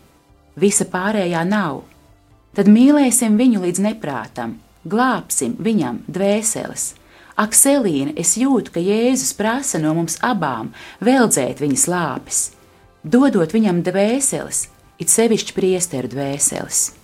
visa 0.57 0.85
pārējā 0.89 1.43
nav. 1.47 1.83
Tad 2.57 2.69
mīlēsim 2.73 3.37
viņu 3.37 3.63
līdz 3.63 3.83
neprātam, 3.85 4.57
glābsim 4.85 5.55
viņam 5.61 6.01
dvēseles. 6.09 6.93
Ak, 7.37 7.53
Selīna, 7.53 8.15
es 8.17 8.33
jūtu, 8.37 8.73
ka 8.73 8.81
Jēzus 8.81 9.35
prasa 9.37 9.77
no 9.77 9.93
mums 9.93 10.17
abām 10.25 10.71
veldzēt 11.05 11.61
viņas 11.61 11.85
lāpes, 11.91 12.39
dodot 13.05 13.53
viņam 13.53 13.83
dvēseles, 13.85 14.63
it 14.97 15.13
sevišķi 15.13 15.53
priesteru 15.53 16.09
dvēseles. 16.09 16.96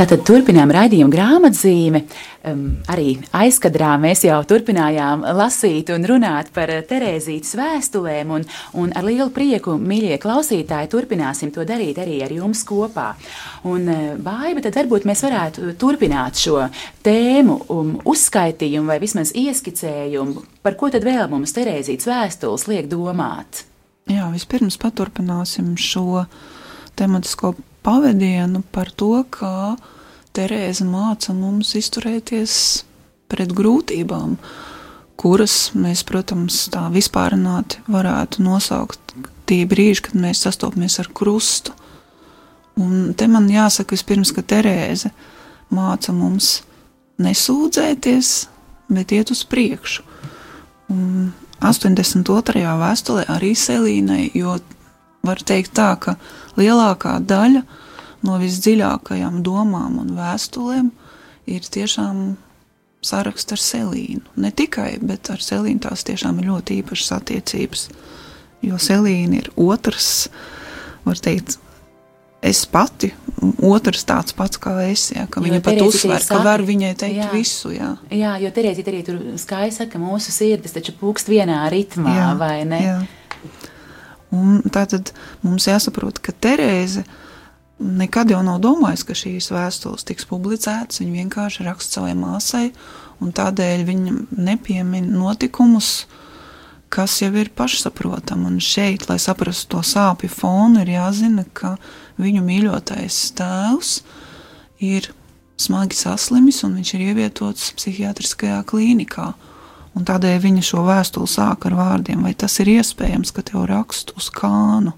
Tātad 0.00 0.22
turpinām 0.24 0.70
raidījumu 0.72 1.12
grāmatzīmi. 1.12 2.00
Um, 2.40 2.78
arī 2.88 3.18
aizkadrā 3.36 3.90
mēs 4.00 4.22
jau 4.24 4.38
turpinājām 4.48 5.26
lasīt 5.36 5.90
un 5.92 6.06
runāt 6.08 6.48
par 6.56 6.70
Terēzītes 6.88 7.52
vēstulēm, 7.58 8.32
un, 8.32 8.46
un 8.80 8.94
ar 8.96 9.04
lielu 9.04 9.28
prieku, 9.34 9.74
mīļie 9.76 10.16
klausītāji, 10.22 10.88
turpināsim 10.88 11.52
to 11.52 11.66
darīt 11.68 12.00
arī 12.00 12.22
ar 12.24 12.32
jums 12.32 12.62
kopā. 12.64 13.10
Un, 13.68 13.84
uh, 13.92 14.16
Baiba, 14.16 14.64
tad 14.64 14.78
varbūt 14.80 15.04
mēs 15.10 15.20
varētu 15.26 15.74
turpināt 15.80 16.40
šo 16.40 16.64
tēmu, 17.04 17.58
um, 17.76 17.92
uzskaitījumu 18.08 18.88
vai 18.88 18.96
vismaz 19.04 19.34
ieskicējumu, 19.36 20.46
par 20.64 20.80
ko 20.80 20.88
tad 20.96 21.04
vēl 21.04 21.28
mums 21.28 21.52
Terēzītes 21.60 22.08
vēstules 22.08 22.64
liek 22.72 22.88
domāt. 22.88 23.66
Jā, 24.08 24.32
vispirms 24.32 24.80
paturpināsim 24.80 25.74
šo 25.76 26.24
tematisko 26.96 27.52
pavadienu 27.84 28.64
par 28.72 28.88
to, 28.96 29.18
kā 29.28 29.76
Terēza 30.30 30.84
māca 30.86 31.34
mums 31.34 31.72
izturēties 31.74 32.54
pret 33.30 33.50
grūtībām, 33.54 34.36
kuras 35.18 35.72
mēs, 35.74 36.04
protams, 36.06 36.62
tā 36.70 36.84
vispārināti 36.94 37.82
varētu 37.90 38.44
nosaukt 38.46 39.14
tie 39.50 39.64
brīži, 39.66 40.04
kad 40.06 40.14
mēs 40.22 40.44
sastopamies 40.46 41.00
ar 41.02 41.10
krustu. 41.14 41.74
Un 42.78 43.10
te 43.18 43.26
man 43.26 43.50
jāsaka 43.50 43.96
vispirms, 43.96 44.30
ka 44.36 44.46
Terēze 44.46 45.10
māca 45.74 46.14
mums 46.14 46.60
nesūdzēties, 47.20 48.32
bet 48.94 49.12
iet 49.18 49.34
uz 49.34 49.42
priekšu. 49.50 50.06
Un 50.94 51.32
82. 51.60 52.62
vēstulē 52.80 53.26
arī 53.34 53.52
Selīnai, 53.58 54.30
jo 54.38 54.56
var 55.26 55.42
teikt 55.42 55.74
tā, 55.76 55.92
ka 55.98 56.16
lielākā 56.54 57.18
daļa 57.18 57.66
no 57.66 57.88
visdziļākajām 58.26 59.40
domām 59.46 59.98
un 60.02 60.14
vēstulēm 60.18 60.90
ir 61.50 61.64
tiešām 61.64 62.36
saraksts 63.04 63.56
ar 63.56 63.62
Selīnu. 63.62 64.36
Ne 64.40 64.50
tikai, 64.52 64.98
bet 65.02 65.30
ar 65.32 65.40
Selīnu 65.42 65.80
tās 65.86 66.04
tiešām 66.08 66.40
ir 66.40 66.50
ļoti 66.50 66.80
īpašas 66.82 67.14
attiecības. 67.16 67.88
Jo 68.66 68.76
Selīna 68.80 69.40
ir 69.40 69.48
otrs, 69.56 70.28
var 71.06 71.20
teikt, 71.22 71.56
es 72.44 72.60
pati, 72.68 73.10
otrs 73.64 74.04
tāds 74.08 74.36
pats 74.36 74.60
kā 74.60 74.74
es, 74.86 75.06
ja, 75.14 75.24
ka 75.30 75.40
jo 75.40 75.46
viņa 75.48 75.62
pat 75.64 75.80
uzsver, 75.84 76.20
ka 76.28 76.42
var 76.44 76.64
viņai 76.64 76.92
teikt 77.00 77.22
jā, 77.22 77.30
visu. 77.32 77.72
Jā, 77.72 77.94
jā 78.12 78.34
jo 78.44 78.52
Terēzija 78.56 78.92
arī 78.92 79.00
tur 79.06 79.22
skaisti 79.40 79.80
saka, 79.80 79.94
ka 79.96 80.02
mūsu 80.02 80.34
sirdis 80.34 80.76
taču 80.76 80.94
pūkst 81.00 81.32
vienā 81.32 81.62
ritmā, 81.72 82.14
jā, 82.16 82.28
vai 82.40 82.54
ne? 82.68 82.82
Jā. 82.84 83.00
Un 84.36 84.60
tātad 84.70 85.10
mums 85.42 85.66
jāsaprot, 85.66 86.20
ka 86.22 86.36
Terēze 86.36 87.02
nekad 87.80 88.30
jau 88.30 88.40
nav 88.44 88.60
domājusi, 88.62 89.06
ka 89.08 89.16
šīs 89.16 89.50
vēstules 89.54 90.06
tiks 90.08 90.28
publicētas. 90.28 91.00
Viņa 91.02 91.22
vienkārši 91.22 91.66
raksta 91.66 92.00
savai 92.00 92.14
māsai, 92.18 92.66
un 93.20 93.32
tādēļ 93.36 93.84
viņa 93.88 94.16
nepiemin 94.36 95.10
notikumus, 95.14 96.06
kas 96.92 97.20
jau 97.22 97.30
ir 97.38 97.52
pašsaprotami. 97.56 98.48
Un 98.50 98.58
šeit, 98.64 99.08
lai 99.10 99.18
saprastu 99.22 99.76
to 99.76 99.84
sāpju 99.86 100.30
fonu, 100.32 100.82
ir 100.82 100.94
jāzina, 100.96 101.46
ka 101.54 101.76
viņu 102.20 102.44
mīļotais 102.46 103.22
tēvs 103.38 103.94
ir 104.84 105.12
smagi 105.60 105.96
saslimis 105.96 106.62
un 106.64 106.78
viņš 106.78 106.94
ir 106.96 107.06
ievietots 107.10 107.70
psihiatriskajā 107.76 108.62
klīnikā. 108.68 109.32
Un 109.98 110.06
tādēļ 110.06 110.38
viņa 110.44 110.64
šo 110.64 110.84
vēstuli 110.86 111.28
sāk 111.28 111.66
ar 111.66 111.74
vārdiem, 111.78 112.22
vai 112.24 112.32
tas 112.38 112.54
ir 112.62 112.70
iespējams, 112.76 113.32
ka 113.34 113.42
tev 113.46 113.66
rakstu 113.70 114.14
uz 114.18 114.30
kānu. 114.32 114.94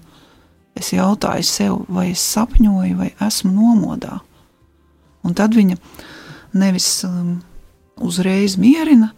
Es 0.77 0.91
jautāju 0.93 1.45
sev, 1.45 1.81
vai 1.87 2.11
es 2.11 2.23
sapņoju, 2.33 2.97
vai 2.97 3.11
esmu 3.21 3.51
nomodā. 3.53 4.19
Un 5.23 5.35
tad 5.37 5.55
viņa 5.55 5.77
nevis 6.57 6.87
um, 7.07 7.37
uzreiz 8.01 8.57
mierina 8.59 9.13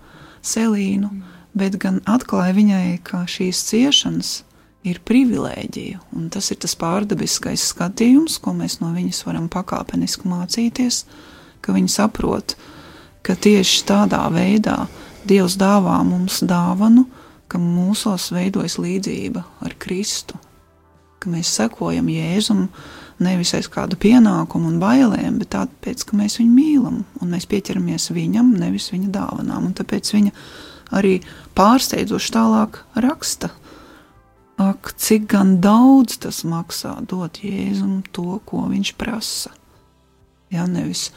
Selīnu, 0.46 1.10
bet 1.58 1.80
gan 1.82 2.02
atklāja 2.06 2.54
viņai, 2.54 3.00
ka 3.08 3.24
šīs 3.30 3.64
ciešanas 3.72 4.34
ir 4.86 5.00
privilēģija. 5.08 6.04
Un 6.14 6.28
tas 6.30 6.52
ir 6.54 6.60
tas 6.62 6.76
pārdabiskais 6.78 7.64
skatījums, 7.72 8.38
ko 8.38 8.54
mēs 8.54 8.78
no 8.84 8.92
viņas 8.94 9.24
varam 9.26 9.48
pakāpeniski 9.50 10.30
mācīties, 10.30 11.06
ka 11.66 11.74
viņa 11.74 11.96
saprot, 11.96 12.58
ka 13.26 13.34
tieši 13.34 13.86
tādā 13.90 14.22
veidā 14.34 14.86
Dievs 15.26 15.56
dāvā 15.58 16.04
mums 16.06 16.44
dāvanu 16.46 17.08
ka 17.48 17.60
mūsos 17.62 18.32
veidojas 18.36 18.78
līdzība 18.82 19.44
ar 19.66 19.76
Kristu, 19.82 20.38
ka 21.26 21.34
mēs 21.34 21.50
sekojam 21.58 22.08
Jēzum 22.14 22.70
nevis 23.26 23.54
aiz 23.58 23.68
kādu 23.72 23.98
pienākumu 24.00 24.70
un 24.70 24.80
bailēm, 24.82 25.40
bet 25.42 25.54
tāpēc, 25.56 26.06
ka 26.08 26.20
mēs 26.20 26.38
viņu 26.40 26.54
mīlam 26.54 27.04
un 27.22 27.34
mēs 27.34 27.48
pieķeramies 27.52 28.12
viņam, 28.16 28.54
nevis 28.62 28.92
viņa 28.94 29.12
dāvanām. 29.18 29.70
Un 29.70 29.76
tāpēc 29.76 30.14
viņa 30.14 30.34
arī 30.96 31.18
pārsteidzoši 31.58 32.34
tālāk 32.36 32.82
raksta. 33.04 33.52
Ak, 34.62 34.94
cik 34.96 35.28
gan 35.34 35.58
daudz 35.64 36.20
tas 36.24 36.46
maksā 36.48 36.94
dot 37.10 37.42
Jēzum 37.44 38.04
to, 38.16 38.38
ko 38.48 38.68
viņš 38.70 38.94
prasa. 38.96 39.52
Ja 40.54 40.64
nevis 40.70 41.10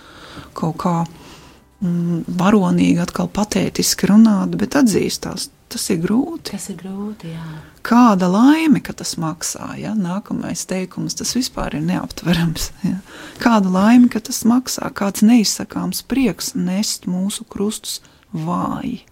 kaut 0.58 0.80
kā 0.82 0.94
mm, 1.04 2.24
varonīgi, 2.40 2.98
atkal 3.04 3.30
patētiski 3.30 4.10
runāt, 4.10 4.56
bet 4.58 4.74
atzīstās, 4.80 5.52
tas 5.72 5.88
ir 5.92 6.00
grūti. 6.02 6.52
Tas 6.52 6.68
ir 6.72 6.78
grūti, 6.81 7.33
jā. 7.35 7.48
Kāda 7.87 8.28
laime, 8.31 8.81
ka 8.85 8.92
tas 8.96 9.14
maksā, 9.20 9.70
ja? 9.81 9.94
Nākamais 9.96 10.64
teikums, 10.68 11.16
tas 11.18 11.35
vispār 11.37 11.78
ir 11.78 11.85
neaptverams. 11.88 12.70
Ja? 12.87 12.98
Kāda 13.42 13.72
laime, 13.72 14.11
ka 14.12 14.22
tas 14.24 14.42
maksā, 14.48 14.90
kāds 14.96 15.24
neizsakāms 15.26 16.02
prieks 16.09 16.54
nest 16.59 17.09
mūsu 17.11 17.46
krustus 17.48 18.00
vāji. 18.33 19.02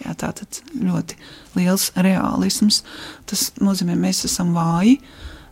Jā, 0.00 0.14
tā 0.16 0.30
tad 0.36 0.62
ļoti 0.72 1.18
liels 1.58 1.90
realisms. 2.00 2.80
Tas 3.28 3.50
nozīmē, 3.60 3.98
mēs 4.00 4.24
esam 4.28 4.54
vāji, 4.56 4.96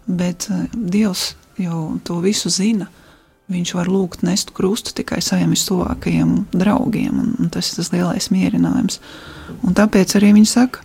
bet 0.08 0.48
uh, 0.48 0.64
Dievs 0.72 1.34
jau 1.60 1.98
to 2.04 2.22
visu 2.24 2.50
zina. 2.52 2.88
Viņš 3.48 3.70
var 3.78 3.88
lūgt 3.88 4.24
nest 4.26 4.50
krustu 4.52 4.92
tikai 4.92 5.22
saviem 5.24 5.54
vistuvākajiem 5.54 6.34
draugiem, 6.52 7.14
un, 7.16 7.30
un 7.40 7.48
tas 7.52 7.70
ir 7.70 7.78
tas 7.78 7.88
lielais 7.94 8.28
mierinājums. 8.28 8.98
Un 9.64 9.76
tāpēc 9.76 10.12
arī 10.18 10.34
viņi 10.36 10.50
saka, 10.50 10.84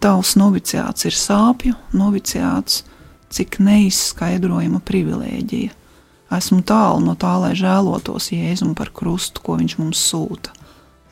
tavs 0.00 0.32
noviciāts 0.40 1.04
ir 1.10 1.16
sāpju 1.16 1.76
noviciāts, 1.92 2.86
cik 3.30 3.60
neizskaidrojama 3.60 4.80
privilēģija. 4.80 5.76
Esmu 6.32 6.62
tālu 6.64 7.04
no 7.04 7.18
tā, 7.20 7.34
lai 7.42 7.52
žēlotos 7.58 8.30
Jēzum 8.32 8.72
par 8.78 8.94
krustu, 8.96 9.44
ko 9.44 9.58
viņš 9.60 9.76
mums 9.82 10.00
sūta. 10.00 10.54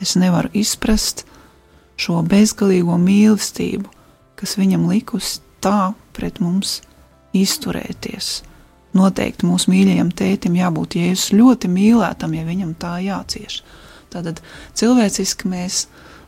Es 0.01 0.15
nevaru 0.17 0.49
izprast 0.57 1.25
šo 1.99 2.23
bezgalīgo 2.25 2.97
mīlestību, 2.97 3.91
kas 4.39 4.57
viņam 4.57 4.89
likusi 4.89 5.43
tā 5.61 5.91
pret 6.17 6.39
mums 6.41 6.79
izturēties 7.35 8.39
Noteikti 8.97 9.45
mūsu 9.45 9.69
mīļajam 9.69 10.09
tētim 10.17 10.55
jābūt 10.57 10.97
Jēzus 10.97 11.33
ļoti 11.37 11.69
mīlētam, 11.69 12.33
ja 12.33 12.45
viņam 12.47 12.73
tā 12.81 12.95
jācieš. 13.05 13.61
Tātad 14.09 14.41
cilvēciski 14.77 15.49
mēs 15.51 15.83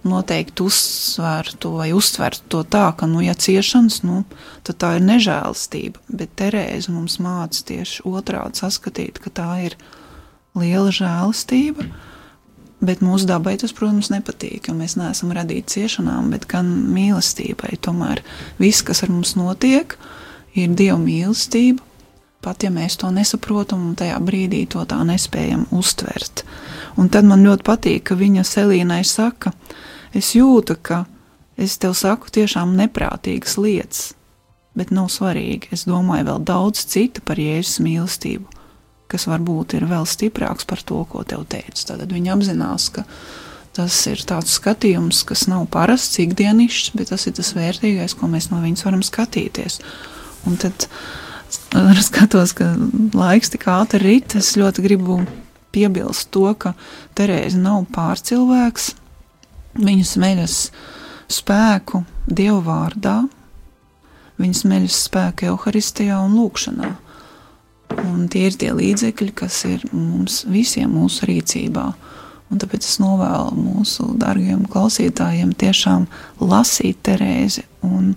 noteikti 0.05 0.65
uzsvērtu 0.65 1.71
vai 1.77 1.91
uztvertu 1.93 2.45
to 2.49 2.61
tā, 2.65 2.87
ka, 2.97 3.09
nu, 3.09 3.21
ja 3.25 3.33
ciešanas, 3.37 4.01
nu, 4.05 4.23
tad 4.65 4.79
tā 4.81 4.95
ir 4.97 5.05
nežēlastība, 5.05 6.01
bet 6.09 6.33
Terēza 6.37 6.93
mums 6.93 7.19
māca 7.21 7.65
tieši 7.69 8.05
otrādi 8.09 8.61
saskatīt, 8.61 9.21
ka 9.21 9.33
tā 9.41 9.49
ir 9.67 9.77
liela 10.57 10.89
žēlastība, 10.93 11.85
bet 12.81 13.03
mūsu 13.05 13.29
dabai 13.29 13.55
tas, 13.61 13.73
protams, 13.77 14.09
nepatīk, 14.13 14.69
jo 14.69 14.77
mēs 14.77 14.97
neesam 14.97 15.33
radīti 15.37 15.77
ciešanām, 15.77 16.31
bet 16.33 16.49
gan 16.49 16.69
mīlestībai. 16.93 17.77
Tomēr 17.85 18.23
viss, 18.61 18.85
kas 18.85 19.05
ar 19.05 19.13
mums 19.13 19.35
notiek, 19.37 19.97
ir 20.57 20.73
Dieva 20.73 20.97
mīlestība, 21.01 21.85
pat 22.41 22.65
ja 22.65 22.71
mēs 22.73 22.97
to 23.01 23.11
nesaprotam 23.13 23.83
un 23.91 23.97
tajā 23.97 24.17
brīdī 24.23 24.63
to 24.69 24.83
tā 24.89 24.99
nespējam 25.07 25.67
uztvert. 25.75 26.43
Un 26.99 27.09
tad 27.13 27.27
man 27.29 27.45
ļoti 27.45 27.65
patīk, 27.67 28.05
ka 28.09 28.17
viņa 28.19 28.45
Selīnai 28.47 29.03
saka, 29.07 29.53
es 30.17 30.33
jūtu, 30.35 30.77
ka 30.81 31.05
es 31.61 31.77
tev 31.81 31.93
saku 31.97 32.31
tiešām 32.33 32.73
neprātīgas 32.79 33.57
lietas, 33.61 34.01
bet 34.77 34.91
nav 34.95 35.11
svarīgi. 35.13 35.71
Es 35.75 35.85
domāju 35.89 36.27
vēl 36.31 36.41
daudz 36.47 36.83
citu 36.89 37.23
par 37.25 37.39
Jēzus 37.39 37.79
mīlestību, 37.85 38.49
kas 39.11 39.27
varbūt 39.29 39.77
ir 39.77 39.87
vēl 39.89 40.07
stiprāks 40.07 40.67
par 40.67 40.83
to, 40.83 41.03
ko 41.07 41.23
tev 41.27 41.45
teicu. 41.51 41.85
Tad 41.87 42.05
viņa 42.09 42.35
apzinās, 42.35 42.89
ka 42.95 43.05
tas 43.75 43.95
ir 44.11 44.23
tāds 44.27 44.57
skatījums, 44.57 45.23
kas 45.27 45.45
nav 45.51 45.67
parasts, 45.71 46.19
ikdienišķs, 46.23 46.93
bet 46.97 47.11
tas 47.13 47.27
ir 47.27 47.35
tas 47.37 47.53
vērtīgais, 47.55 48.15
ko 48.17 48.31
mēs 48.31 48.49
no 48.51 48.59
viņas 48.63 48.87
varam 48.87 49.03
skatīties. 49.05 49.79
Un 50.49 50.57
tad 50.59 50.87
skatos, 52.05 52.53
ka 52.57 52.73
laiks 53.17 53.51
tik 53.53 53.67
ātri 53.71 54.01
rit. 54.03 54.35
Es 54.39 54.55
ļoti 54.59 54.85
gribu 54.85 55.21
piebilst 55.71 56.31
to, 56.35 56.47
ka 56.55 56.73
Terēza 57.17 57.59
nav 57.61 57.85
pārcilvēks. 57.95 58.93
Viņa 59.79 60.07
smeļas 60.07 60.57
spēku 61.31 62.03
Dievu 62.27 62.59
vārdā, 62.65 63.21
viņa 64.41 64.57
smeļas 64.61 64.97
spēku 65.07 65.47
Euharistijā 65.53 66.19
un 66.25 66.35
lūkšanā. 66.39 66.91
Un 68.07 68.27
tie 68.31 68.45
ir 68.47 68.55
tie 68.59 68.71
līdzekļi, 68.75 69.31
kas 69.35 69.63
ir 69.67 69.83
mums 69.91 70.43
visiem 70.47 70.93
mūsu 70.95 71.27
rīcībā. 71.27 71.87
Un 72.51 72.59
tāpēc 72.59 72.83
es 72.83 72.99
novēlu 72.99 73.55
mūsu 73.55 74.09
dārgiem 74.19 74.65
klausītājiem 74.71 75.53
tiešām 75.59 76.07
lasīt 76.43 76.99
Terēzi 77.07 77.63
un 77.87 78.13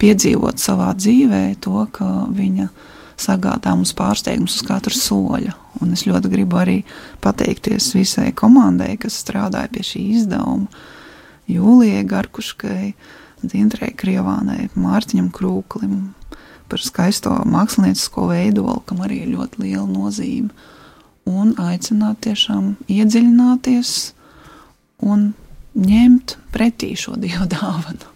piedzīvot 0.00 0.60
savā 0.62 0.90
dzīvē 0.98 1.44
to, 1.64 1.86
ka 1.94 2.08
viņa 2.34 2.68
sagādā 3.20 3.74
mums 3.76 3.94
pārsteigums 3.96 4.58
uz 4.58 4.66
katru 4.66 4.96
soļu. 4.96 5.54
Un 5.82 5.94
es 5.94 6.04
ļoti 6.06 6.30
gribu 6.32 6.58
arī 6.60 6.76
pateikties 7.24 7.92
visai 7.96 8.30
komandai, 8.36 8.94
kas 9.00 9.18
strādāja 9.22 9.70
pie 9.74 9.84
šī 9.86 10.04
izdevuma. 10.18 10.84
Jūlijai 11.50 12.04
Garkuškai, 12.08 12.94
Dzintrei 13.44 13.92
Krievānai, 13.92 14.70
Mārtiņam 14.78 15.28
Krūklim 15.34 16.14
par 16.70 16.80
skaisto 16.80 17.34
māksliniecisko 17.44 18.30
veidolu, 18.30 18.80
kam 18.88 19.02
arī 19.04 19.20
ir 19.24 19.34
ļoti 19.34 19.66
liela 19.66 19.86
nozīme. 19.90 20.48
Un 21.28 21.52
aicināt 21.60 22.22
tiešām 22.24 22.74
iedziļināties 22.90 23.92
un 25.04 25.30
ņemt 25.76 26.36
pretī 26.54 26.92
šo 26.98 27.16
dievu 27.20 27.46
dāvanu. 27.52 28.13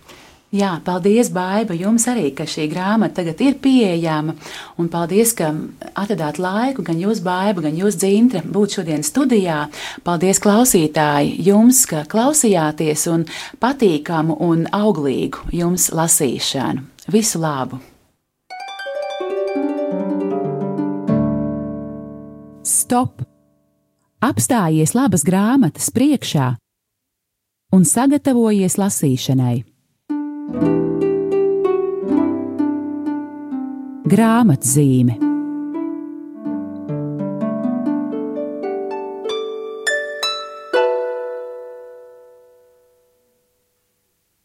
Jā, 0.48 0.78
paldies, 0.80 1.28
Baiba, 1.28 1.74
jums 1.76 2.06
arī, 2.08 2.30
ka 2.32 2.46
šī 2.48 2.70
grāmata 2.72 3.18
tagad 3.18 3.42
ir 3.44 3.58
pieejama. 3.60 4.32
Un 4.80 4.88
paldies, 4.88 5.34
ka 5.36 5.50
atradāt 5.92 6.40
laiku 6.40 6.80
gan 6.86 6.96
jūs, 6.96 7.20
Baiba, 7.20 7.66
gan 7.66 7.76
jūs, 7.76 7.98
Dzintra, 8.00 8.40
būt 8.40 8.78
šodien 8.78 9.04
studijā. 9.04 9.66
Paldies, 10.08 10.40
klausītāji, 10.40 11.36
jums, 11.50 11.82
ka 11.90 12.06
klausījāties 12.08 13.04
un 13.12 13.28
patīkamu 13.60 14.40
un 14.40 14.64
auglīgu 14.72 15.52
jums 15.52 15.90
lasīšanu. 15.92 16.88
Visu 17.12 17.44
labu! 17.44 17.82
Stop! 22.64 23.20
Apstājies 24.24 24.96
labas 24.96 25.28
grāmatas 25.28 25.92
priekšā 25.92 26.54
un 27.76 27.84
sagatavojies 27.84 28.80
lasīšanai. 28.80 29.58
Grāmatzīme 34.08 35.27